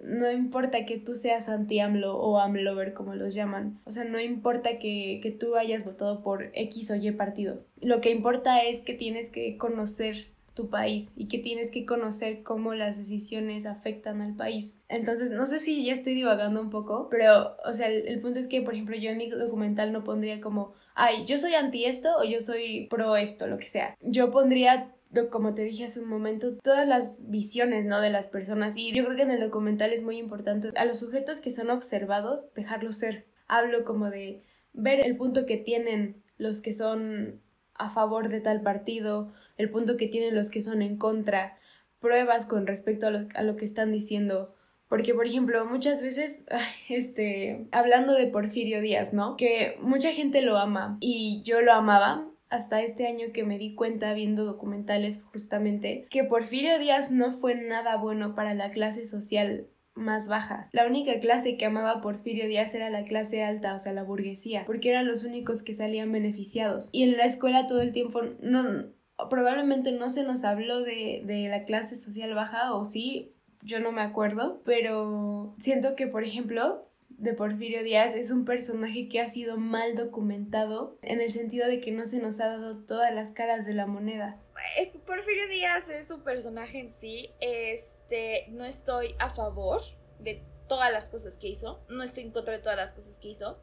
no, 0.00 0.30
importa 0.30 0.86
que 0.86 0.98
tú 0.98 1.14
seas 1.14 1.48
anti-AMLO 1.48 2.16
o 2.16 2.38
AMLOver, 2.38 2.94
como 2.94 3.14
los 3.14 3.34
llaman. 3.34 3.80
O 3.84 3.92
sea, 3.92 4.04
no 4.04 4.18
importa 4.18 4.78
que, 4.78 5.20
que 5.22 5.30
tú 5.30 5.56
hayas 5.56 5.84
votado 5.84 6.22
por 6.22 6.50
X 6.54 6.90
o 6.90 6.96
Y 6.96 7.10
partido. 7.12 7.64
Lo 7.80 8.00
que 8.00 8.10
importa 8.10 8.62
es 8.62 8.80
que 8.80 8.94
tienes 8.94 9.28
que 9.28 9.58
conocer 9.58 10.32
tu 10.54 10.68
país 10.68 11.12
y 11.16 11.28
que 11.28 11.38
tienes 11.38 11.70
que 11.70 11.86
conocer 11.86 12.42
cómo 12.42 12.74
las 12.74 12.98
decisiones 12.98 13.64
afectan 13.64 14.20
al 14.20 14.34
país. 14.34 14.78
Entonces, 14.88 15.30
no 15.30 15.46
sé 15.46 15.58
si 15.58 15.84
ya 15.84 15.94
estoy 15.94 16.14
divagando 16.14 16.60
un 16.60 16.70
poco, 16.70 17.08
pero, 17.10 17.56
o 17.64 17.72
sea, 17.72 17.88
el, 17.88 18.06
el 18.06 18.20
punto 18.20 18.38
es 18.38 18.48
que, 18.48 18.60
por 18.60 18.74
ejemplo, 18.74 18.96
yo 18.96 19.10
en 19.10 19.18
mi 19.18 19.28
documental 19.30 19.92
no 19.92 20.04
pondría 20.04 20.40
como, 20.40 20.74
ay, 20.94 21.24
yo 21.26 21.38
soy 21.38 21.54
anti 21.54 21.84
esto 21.84 22.16
o 22.18 22.24
yo 22.24 22.40
soy 22.40 22.86
pro 22.88 23.16
esto, 23.16 23.46
lo 23.46 23.58
que 23.58 23.66
sea. 23.66 23.96
Yo 24.00 24.30
pondría 24.30 24.94
como 25.30 25.54
te 25.54 25.62
dije 25.62 25.84
hace 25.84 26.00
un 26.00 26.08
momento, 26.08 26.56
todas 26.56 26.88
las 26.88 27.28
visiones, 27.30 27.84
¿no? 27.84 28.00
De 28.00 28.10
las 28.10 28.26
personas. 28.26 28.76
Y 28.76 28.92
yo 28.92 29.04
creo 29.04 29.16
que 29.16 29.22
en 29.22 29.30
el 29.30 29.40
documental 29.40 29.92
es 29.92 30.02
muy 30.02 30.18
importante 30.18 30.70
a 30.76 30.84
los 30.84 30.98
sujetos 30.98 31.40
que 31.40 31.50
son 31.50 31.70
observados, 31.70 32.52
dejarlos 32.54 32.96
ser. 32.96 33.26
Hablo 33.46 33.84
como 33.84 34.10
de 34.10 34.42
ver 34.72 35.00
el 35.00 35.16
punto 35.16 35.46
que 35.46 35.56
tienen 35.56 36.22
los 36.38 36.60
que 36.60 36.72
son 36.72 37.40
a 37.74 37.90
favor 37.90 38.28
de 38.28 38.40
tal 38.40 38.62
partido, 38.62 39.32
el 39.56 39.70
punto 39.70 39.96
que 39.96 40.08
tienen 40.08 40.34
los 40.34 40.50
que 40.50 40.62
son 40.62 40.82
en 40.82 40.96
contra, 40.96 41.58
pruebas 42.00 42.46
con 42.46 42.66
respecto 42.66 43.06
a 43.06 43.10
lo, 43.10 43.28
a 43.34 43.42
lo 43.42 43.56
que 43.56 43.64
están 43.64 43.92
diciendo. 43.92 44.54
Porque, 44.88 45.14
por 45.14 45.26
ejemplo, 45.26 45.64
muchas 45.64 46.02
veces, 46.02 46.44
este, 46.88 47.66
hablando 47.70 48.14
de 48.14 48.26
Porfirio 48.26 48.80
Díaz, 48.80 49.12
¿no? 49.12 49.36
Que 49.36 49.76
mucha 49.80 50.12
gente 50.12 50.42
lo 50.42 50.58
ama 50.58 50.98
y 51.00 51.42
yo 51.44 51.62
lo 51.62 51.72
amaba, 51.72 52.28
hasta 52.52 52.82
este 52.82 53.06
año 53.06 53.32
que 53.32 53.44
me 53.44 53.58
di 53.58 53.74
cuenta 53.74 54.12
viendo 54.12 54.44
documentales 54.44 55.22
justamente 55.32 56.06
que 56.10 56.22
Porfirio 56.22 56.78
Díaz 56.78 57.10
no 57.10 57.32
fue 57.32 57.54
nada 57.54 57.96
bueno 57.96 58.34
para 58.34 58.54
la 58.54 58.68
clase 58.68 59.06
social 59.06 59.68
más 59.94 60.28
baja. 60.28 60.68
La 60.72 60.86
única 60.86 61.18
clase 61.20 61.56
que 61.56 61.64
amaba 61.64 62.00
Porfirio 62.00 62.46
Díaz 62.46 62.74
era 62.74 62.90
la 62.90 63.04
clase 63.04 63.42
alta, 63.42 63.74
o 63.74 63.78
sea, 63.78 63.92
la 63.92 64.02
burguesía, 64.02 64.64
porque 64.66 64.90
eran 64.90 65.06
los 65.06 65.24
únicos 65.24 65.62
que 65.62 65.74
salían 65.74 66.12
beneficiados. 66.12 66.90
Y 66.92 67.02
en 67.02 67.16
la 67.16 67.24
escuela 67.24 67.66
todo 67.66 67.80
el 67.80 67.92
tiempo 67.92 68.20
no 68.40 68.92
probablemente 69.30 69.92
no 69.92 70.10
se 70.10 70.24
nos 70.24 70.44
habló 70.44 70.80
de, 70.80 71.22
de 71.24 71.48
la 71.48 71.64
clase 71.64 71.96
social 71.96 72.34
baja 72.34 72.74
o 72.74 72.84
sí, 72.84 73.34
yo 73.62 73.80
no 73.80 73.92
me 73.92 74.02
acuerdo, 74.02 74.60
pero 74.64 75.54
siento 75.58 75.94
que, 75.94 76.06
por 76.06 76.24
ejemplo, 76.24 76.88
de 77.22 77.34
Porfirio 77.34 77.84
Díaz 77.84 78.16
es 78.16 78.32
un 78.32 78.44
personaje 78.44 79.08
que 79.08 79.20
ha 79.20 79.28
sido 79.28 79.56
mal 79.56 79.94
documentado 79.94 80.98
en 81.02 81.20
el 81.20 81.30
sentido 81.30 81.68
de 81.68 81.80
que 81.80 81.92
no 81.92 82.04
se 82.04 82.20
nos 82.20 82.40
ha 82.40 82.48
dado 82.48 82.78
todas 82.78 83.14
las 83.14 83.30
caras 83.30 83.64
de 83.64 83.74
la 83.74 83.86
moneda. 83.86 84.40
Eh, 84.76 84.92
Porfirio 85.06 85.46
Díaz 85.46 85.88
es 85.88 86.10
un 86.10 86.22
personaje 86.22 86.80
en 86.80 86.90
sí, 86.90 87.30
este, 87.38 88.46
no 88.48 88.64
estoy 88.64 89.14
a 89.20 89.30
favor 89.30 89.82
de 90.18 90.42
todas 90.66 90.90
las 90.90 91.10
cosas 91.10 91.36
que 91.36 91.46
hizo, 91.46 91.80
no 91.88 92.02
estoy 92.02 92.24
en 92.24 92.32
contra 92.32 92.56
de 92.56 92.60
todas 92.60 92.76
las 92.76 92.92
cosas 92.92 93.20
que 93.20 93.28
hizo, 93.28 93.56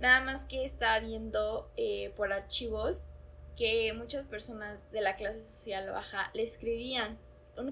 nada 0.00 0.24
más 0.24 0.46
que 0.46 0.64
está 0.64 0.98
viendo 0.98 1.70
eh, 1.76 2.10
por 2.16 2.32
archivos 2.32 3.08
que 3.54 3.92
muchas 3.92 4.24
personas 4.24 4.90
de 4.92 5.02
la 5.02 5.14
clase 5.14 5.42
social 5.42 5.90
baja 5.90 6.30
le 6.32 6.42
escribían 6.42 7.18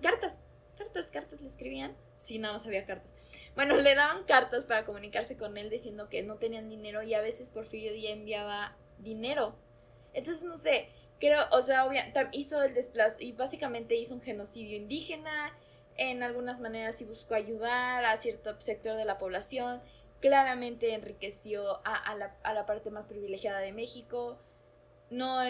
cartas, 0.03 0.41
cartas, 0.77 1.07
cartas 1.07 1.41
le 1.41 1.49
escribían 1.49 1.97
sí, 2.23 2.39
nada 2.39 2.55
más 2.55 2.67
había 2.67 2.87
cartas. 2.87 3.15
Bueno, 3.55 3.77
le 3.79 3.95
daban 3.95 4.25
cartas 4.25 4.65
para 4.65 4.85
comunicarse 4.85 5.37
con 5.37 5.57
él 5.59 5.71
diciendo 5.71 6.09
que 6.09 6.23
no 6.23 6.37
tenían 6.37 6.69
dinero 6.69 7.03
y 7.03 7.15
a 7.15 7.21
veces 7.21 7.51
Porfirio 7.51 7.93
Díaz 7.93 8.15
enviaba 8.15 8.77
dinero. 8.99 9.57
Entonces, 10.15 10.43
no 10.45 10.57
sé, 10.57 10.89
creo, 11.19 11.45
o 11.51 11.61
sea, 11.63 11.89
hizo 12.33 12.63
el 12.63 12.75
desplazo 12.75 13.17
y 13.21 13.33
básicamente 13.33 13.97
hizo 13.97 14.15
un 14.15 14.23
genocidio 14.23 14.77
indígena. 14.77 15.57
En 15.97 16.23
algunas 16.23 16.61
maneras 16.61 16.95
sí 16.97 17.05
buscó 17.05 17.35
ayudar 17.35 18.05
a 18.05 18.17
cierto 18.19 18.59
sector 18.61 18.97
de 18.97 19.05
la 19.05 19.19
población. 19.19 19.83
Claramente 20.21 20.95
enriqueció 20.95 21.81
a, 21.85 21.97
a, 21.97 22.15
la, 22.15 22.37
a 22.45 22.55
la 22.55 22.67
parte 22.67 22.91
más 22.91 23.07
privilegiada 23.07 23.59
de 23.59 23.73
México. 23.73 24.39
No, 25.11 25.41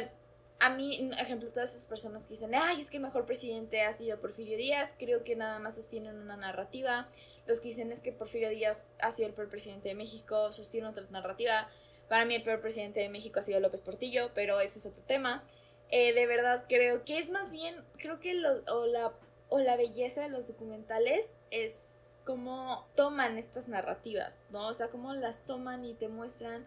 a 0.58 0.70
mí, 0.70 1.10
ejemplo, 1.18 1.50
todas 1.50 1.74
esas 1.74 1.86
personas 1.86 2.22
que 2.22 2.34
dicen, 2.34 2.54
ay, 2.54 2.80
es 2.80 2.90
que 2.90 2.98
el 2.98 3.02
mejor 3.02 3.26
presidente 3.26 3.82
ha 3.82 3.92
sido 3.92 4.20
Porfirio 4.20 4.56
Díaz, 4.56 4.94
creo 4.98 5.24
que 5.24 5.34
nada 5.34 5.58
más 5.58 5.74
sostienen 5.74 6.16
una 6.18 6.36
narrativa. 6.36 7.08
Los 7.46 7.60
que 7.60 7.68
dicen 7.68 7.90
es 7.90 8.00
que 8.00 8.12
Porfirio 8.12 8.48
Díaz 8.48 8.86
ha 9.00 9.10
sido 9.10 9.28
el 9.28 9.34
peor 9.34 9.48
presidente 9.48 9.88
de 9.88 9.94
México, 9.94 10.52
sostienen 10.52 10.90
otra 10.90 11.04
narrativa. 11.10 11.68
Para 12.08 12.24
mí 12.24 12.34
el 12.34 12.42
peor 12.42 12.60
presidente 12.60 13.00
de 13.00 13.08
México 13.08 13.40
ha 13.40 13.42
sido 13.42 13.58
López 13.58 13.80
Portillo, 13.80 14.30
pero 14.34 14.60
ese 14.60 14.78
es 14.78 14.86
otro 14.86 15.02
tema. 15.02 15.42
Eh, 15.90 16.12
de 16.12 16.26
verdad 16.26 16.64
creo 16.68 17.04
que 17.04 17.18
es 17.18 17.30
más 17.30 17.50
bien, 17.50 17.74
creo 17.98 18.20
que 18.20 18.34
lo, 18.34 18.62
o, 18.72 18.86
la, 18.86 19.12
o 19.48 19.58
la 19.58 19.76
belleza 19.76 20.22
de 20.22 20.28
los 20.28 20.46
documentales 20.46 21.38
es 21.50 21.80
cómo 22.24 22.86
toman 22.94 23.36
estas 23.36 23.68
narrativas, 23.68 24.36
¿no? 24.50 24.68
O 24.68 24.74
sea, 24.74 24.88
cómo 24.88 25.12
las 25.14 25.44
toman 25.44 25.84
y 25.84 25.94
te 25.94 26.08
muestran 26.08 26.64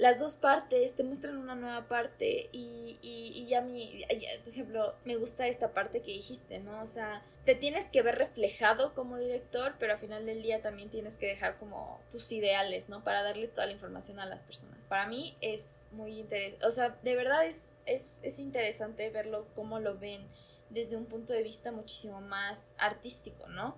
las 0.00 0.18
dos 0.18 0.36
partes 0.36 0.96
te 0.96 1.04
muestran 1.04 1.36
una 1.36 1.54
nueva 1.54 1.86
parte 1.86 2.48
y, 2.52 2.98
y, 3.02 3.44
y 3.46 3.52
a 3.52 3.60
mí, 3.60 4.02
por 4.42 4.50
ejemplo, 4.50 4.94
me 5.04 5.16
gusta 5.16 5.46
esta 5.46 5.74
parte 5.74 6.00
que 6.00 6.12
dijiste, 6.12 6.58
¿no? 6.58 6.82
O 6.82 6.86
sea, 6.86 7.22
te 7.44 7.54
tienes 7.54 7.84
que 7.84 8.00
ver 8.00 8.16
reflejado 8.16 8.94
como 8.94 9.18
director, 9.18 9.74
pero 9.78 9.92
al 9.92 9.98
final 9.98 10.24
del 10.24 10.42
día 10.42 10.62
también 10.62 10.88
tienes 10.88 11.18
que 11.18 11.26
dejar 11.26 11.58
como 11.58 12.00
tus 12.10 12.32
ideales, 12.32 12.88
¿no? 12.88 13.04
Para 13.04 13.22
darle 13.22 13.48
toda 13.48 13.66
la 13.66 13.72
información 13.72 14.18
a 14.20 14.24
las 14.24 14.40
personas. 14.40 14.82
Para 14.86 15.06
mí 15.06 15.36
es 15.42 15.86
muy 15.92 16.18
interesante, 16.18 16.64
o 16.66 16.70
sea, 16.70 16.98
de 17.02 17.14
verdad 17.14 17.44
es, 17.44 17.74
es, 17.84 18.20
es 18.22 18.38
interesante 18.38 19.10
verlo, 19.10 19.48
cómo 19.54 19.80
lo 19.80 19.98
ven 19.98 20.26
desde 20.70 20.96
un 20.96 21.04
punto 21.04 21.34
de 21.34 21.42
vista 21.42 21.72
muchísimo 21.72 22.22
más 22.22 22.74
artístico, 22.78 23.48
¿no? 23.48 23.76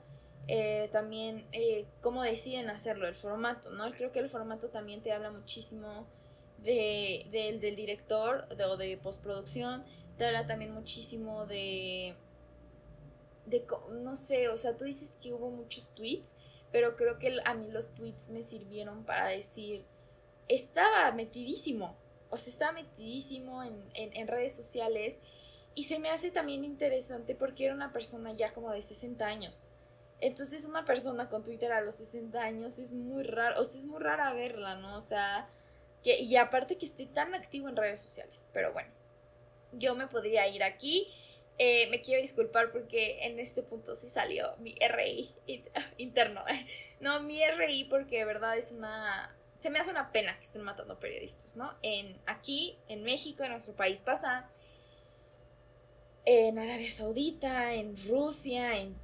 Eh, 0.48 0.88
también 0.90 1.46
eh, 1.52 1.86
cómo 2.00 2.22
deciden 2.22 2.68
hacerlo, 2.68 3.06
el 3.06 3.14
formato, 3.14 3.70
¿no? 3.70 3.90
Creo 3.92 4.10
que 4.10 4.18
el 4.18 4.28
formato 4.28 4.68
también 4.68 5.00
te 5.00 5.12
habla 5.12 5.30
muchísimo 5.30 6.06
de, 6.58 7.26
del 7.60 7.76
director 7.76 8.48
de, 8.48 8.64
o 8.64 8.76
de 8.76 8.96
postproducción, 8.96 9.84
te 10.18 10.26
habla 10.26 10.46
también 10.46 10.72
muchísimo 10.72 11.46
de, 11.46 12.16
de, 13.46 13.64
no 14.02 14.16
sé, 14.16 14.48
o 14.48 14.56
sea, 14.56 14.76
tú 14.76 14.84
dices 14.84 15.12
que 15.22 15.32
hubo 15.32 15.50
muchos 15.50 15.90
tweets, 15.94 16.36
pero 16.72 16.96
creo 16.96 17.18
que 17.18 17.38
a 17.44 17.54
mí 17.54 17.68
los 17.70 17.94
tweets 17.94 18.30
me 18.30 18.42
sirvieron 18.42 19.04
para 19.04 19.28
decir, 19.28 19.84
estaba 20.48 21.12
metidísimo, 21.12 21.96
o 22.30 22.36
sea, 22.36 22.52
estaba 22.52 22.72
metidísimo 22.72 23.62
en, 23.62 23.74
en, 23.94 24.16
en 24.16 24.26
redes 24.26 24.56
sociales 24.56 25.18
y 25.74 25.84
se 25.84 25.98
me 25.98 26.10
hace 26.10 26.30
también 26.30 26.64
interesante 26.64 27.34
porque 27.34 27.64
era 27.66 27.74
una 27.74 27.92
persona 27.92 28.32
ya 28.32 28.52
como 28.52 28.72
de 28.72 28.82
60 28.82 29.24
años. 29.24 29.66
Entonces 30.22 30.64
una 30.66 30.84
persona 30.84 31.28
con 31.28 31.42
Twitter 31.42 31.72
a 31.72 31.80
los 31.80 31.96
60 31.96 32.40
años 32.40 32.78
es 32.78 32.94
muy 32.94 33.24
raro, 33.24 33.60
o 33.60 33.64
sea, 33.64 33.80
es 33.80 33.86
muy 33.86 34.00
rara 34.00 34.32
verla, 34.32 34.76
¿no? 34.76 34.96
O 34.96 35.00
sea, 35.00 35.48
que, 36.04 36.20
y 36.20 36.36
aparte 36.36 36.78
que 36.78 36.86
esté 36.86 37.06
tan 37.06 37.34
activo 37.34 37.68
en 37.68 37.74
redes 37.74 38.00
sociales. 38.00 38.46
Pero 38.52 38.72
bueno, 38.72 38.88
yo 39.72 39.96
me 39.96 40.06
podría 40.06 40.46
ir 40.46 40.62
aquí. 40.62 41.08
Eh, 41.58 41.88
me 41.90 42.00
quiero 42.00 42.22
disculpar 42.22 42.70
porque 42.70 43.26
en 43.26 43.40
este 43.40 43.64
punto 43.64 43.96
sí 43.96 44.08
salió 44.08 44.54
mi 44.58 44.76
RI 44.76 45.34
interno. 45.98 46.44
No, 47.00 47.20
mi 47.22 47.40
RI 47.44 47.84
porque 47.84 48.18
de 48.18 48.24
verdad 48.24 48.56
es 48.56 48.70
una... 48.70 49.36
Se 49.58 49.70
me 49.70 49.80
hace 49.80 49.90
una 49.90 50.12
pena 50.12 50.38
que 50.38 50.44
estén 50.44 50.62
matando 50.62 51.00
periodistas, 51.00 51.56
¿no? 51.56 51.76
En, 51.82 52.16
aquí, 52.26 52.78
en 52.88 53.02
México, 53.02 53.42
en 53.42 53.50
nuestro 53.50 53.74
país 53.74 54.00
pasa, 54.00 54.48
en 56.24 56.60
Arabia 56.60 56.92
Saudita, 56.92 57.74
en 57.74 57.96
Rusia, 58.06 58.78
en 58.78 59.01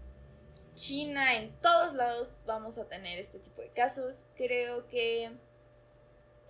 China, 0.79 1.35
en 1.35 1.51
todos 1.61 1.95
lados 1.95 2.39
vamos 2.47 2.79
a 2.79 2.89
tener 2.89 3.19
este 3.19 3.41
tipo 3.41 3.61
de 3.61 3.69
casos. 3.71 4.27
Creo 4.37 4.87
que 4.87 5.33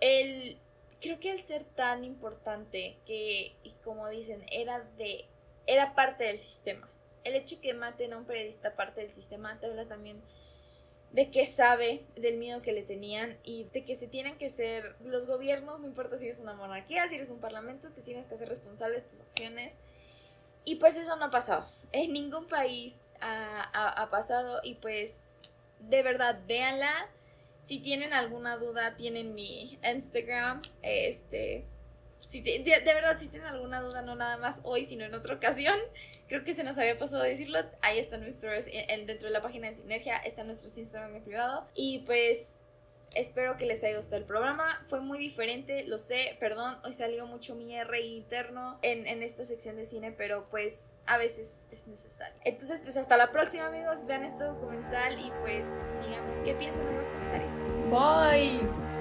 el 0.01 0.59
creo 1.01 1.19
que 1.19 1.31
al 1.31 1.39
ser 1.39 1.63
tan 1.63 2.03
importante 2.03 2.97
que 3.07 3.55
y 3.63 3.71
como 3.83 4.07
dicen, 4.07 4.45
era 4.51 4.81
de 4.97 5.25
era 5.65 5.95
parte 5.95 6.25
del 6.25 6.37
sistema. 6.37 6.87
El 7.23 7.35
hecho 7.35 7.59
que 7.59 7.73
maten 7.73 8.13
a 8.13 8.17
un 8.17 8.25
periodista 8.25 8.75
parte 8.75 9.01
del 9.01 9.11
sistema 9.11 9.59
te 9.59 9.65
habla 9.65 9.87
también 9.87 10.21
de 11.11 11.31
que 11.31 11.47
sabe, 11.47 12.05
del 12.15 12.37
miedo 12.37 12.61
que 12.61 12.71
le 12.71 12.83
tenían 12.83 13.39
y 13.43 13.63
de 13.73 13.83
que 13.83 13.95
se 13.95 14.07
tienen 14.07 14.37
que 14.37 14.49
ser 14.49 14.95
los 15.03 15.25
gobiernos, 15.25 15.79
no 15.79 15.87
importa 15.87 16.19
si 16.19 16.25
eres 16.25 16.39
una 16.39 16.53
monarquía, 16.53 17.09
si 17.09 17.15
eres 17.15 17.31
un 17.31 17.39
parlamento, 17.39 17.89
te 17.89 18.03
tienes 18.03 18.27
que 18.27 18.35
hacer 18.35 18.47
responsable 18.47 18.97
de 18.97 19.09
tus 19.09 19.21
acciones. 19.21 19.73
Y 20.65 20.75
pues 20.75 20.95
eso 20.97 21.15
no 21.15 21.25
ha 21.25 21.31
pasado. 21.31 21.65
En 21.93 22.13
ningún 22.13 22.47
país 22.47 22.95
ha, 23.21 24.07
pasado 24.11 24.59
y 24.63 24.75
pues 24.75 25.39
de 25.79 26.03
verdad 26.03 26.39
véanla. 26.47 27.07
Si 27.61 27.79
tienen 27.79 28.13
alguna 28.13 28.57
duda, 28.57 28.95
tienen 28.95 29.35
mi 29.35 29.77
Instagram. 29.83 30.61
Este, 30.81 31.65
si 32.19 32.41
de, 32.41 32.81
verdad, 32.85 33.17
si 33.19 33.27
tienen 33.27 33.47
alguna 33.47 33.81
duda, 33.81 34.01
no 34.01 34.15
nada 34.15 34.37
más 34.37 34.59
hoy, 34.63 34.85
sino 34.85 35.03
en 35.03 35.13
otra 35.13 35.35
ocasión, 35.35 35.77
creo 36.27 36.43
que 36.43 36.53
se 36.53 36.63
nos 36.63 36.77
había 36.77 36.97
pasado 36.97 37.23
decirlo. 37.23 37.59
Ahí 37.81 37.99
está 37.99 38.17
nuestro, 38.17 38.49
dentro 38.51 39.27
de 39.27 39.33
la 39.33 39.41
página 39.41 39.69
de 39.69 39.75
Sinergia, 39.75 40.17
está 40.17 40.43
nuestro 40.43 40.69
Instagram 40.69 41.15
en 41.15 41.23
privado. 41.23 41.67
Y 41.75 41.99
pues 41.99 42.58
Espero 43.15 43.57
que 43.57 43.65
les 43.65 43.83
haya 43.83 43.95
gustado 43.95 44.17
el 44.17 44.25
programa. 44.25 44.81
Fue 44.85 45.01
muy 45.01 45.17
diferente, 45.17 45.85
lo 45.87 45.97
sé, 45.97 46.37
perdón. 46.39 46.77
Hoy 46.83 46.93
salió 46.93 47.25
mucho 47.27 47.55
mi 47.55 47.75
R 47.75 47.99
interno 48.01 48.79
en, 48.81 49.07
en 49.07 49.23
esta 49.23 49.43
sección 49.43 49.75
de 49.75 49.85
cine, 49.85 50.11
pero 50.11 50.47
pues 50.49 50.93
a 51.05 51.17
veces 51.17 51.67
es 51.71 51.87
necesario. 51.87 52.35
Entonces, 52.45 52.81
pues 52.83 52.97
hasta 52.97 53.17
la 53.17 53.31
próxima, 53.31 53.67
amigos. 53.67 54.05
Vean 54.05 54.23
este 54.23 54.43
documental 54.43 55.19
y 55.19 55.31
pues 55.41 55.65
digamos 56.07 56.39
qué 56.39 56.53
piensan 56.55 56.87
en 56.87 56.95
los 56.95 57.07
comentarios. 57.07 57.55
Bye. 57.89 58.98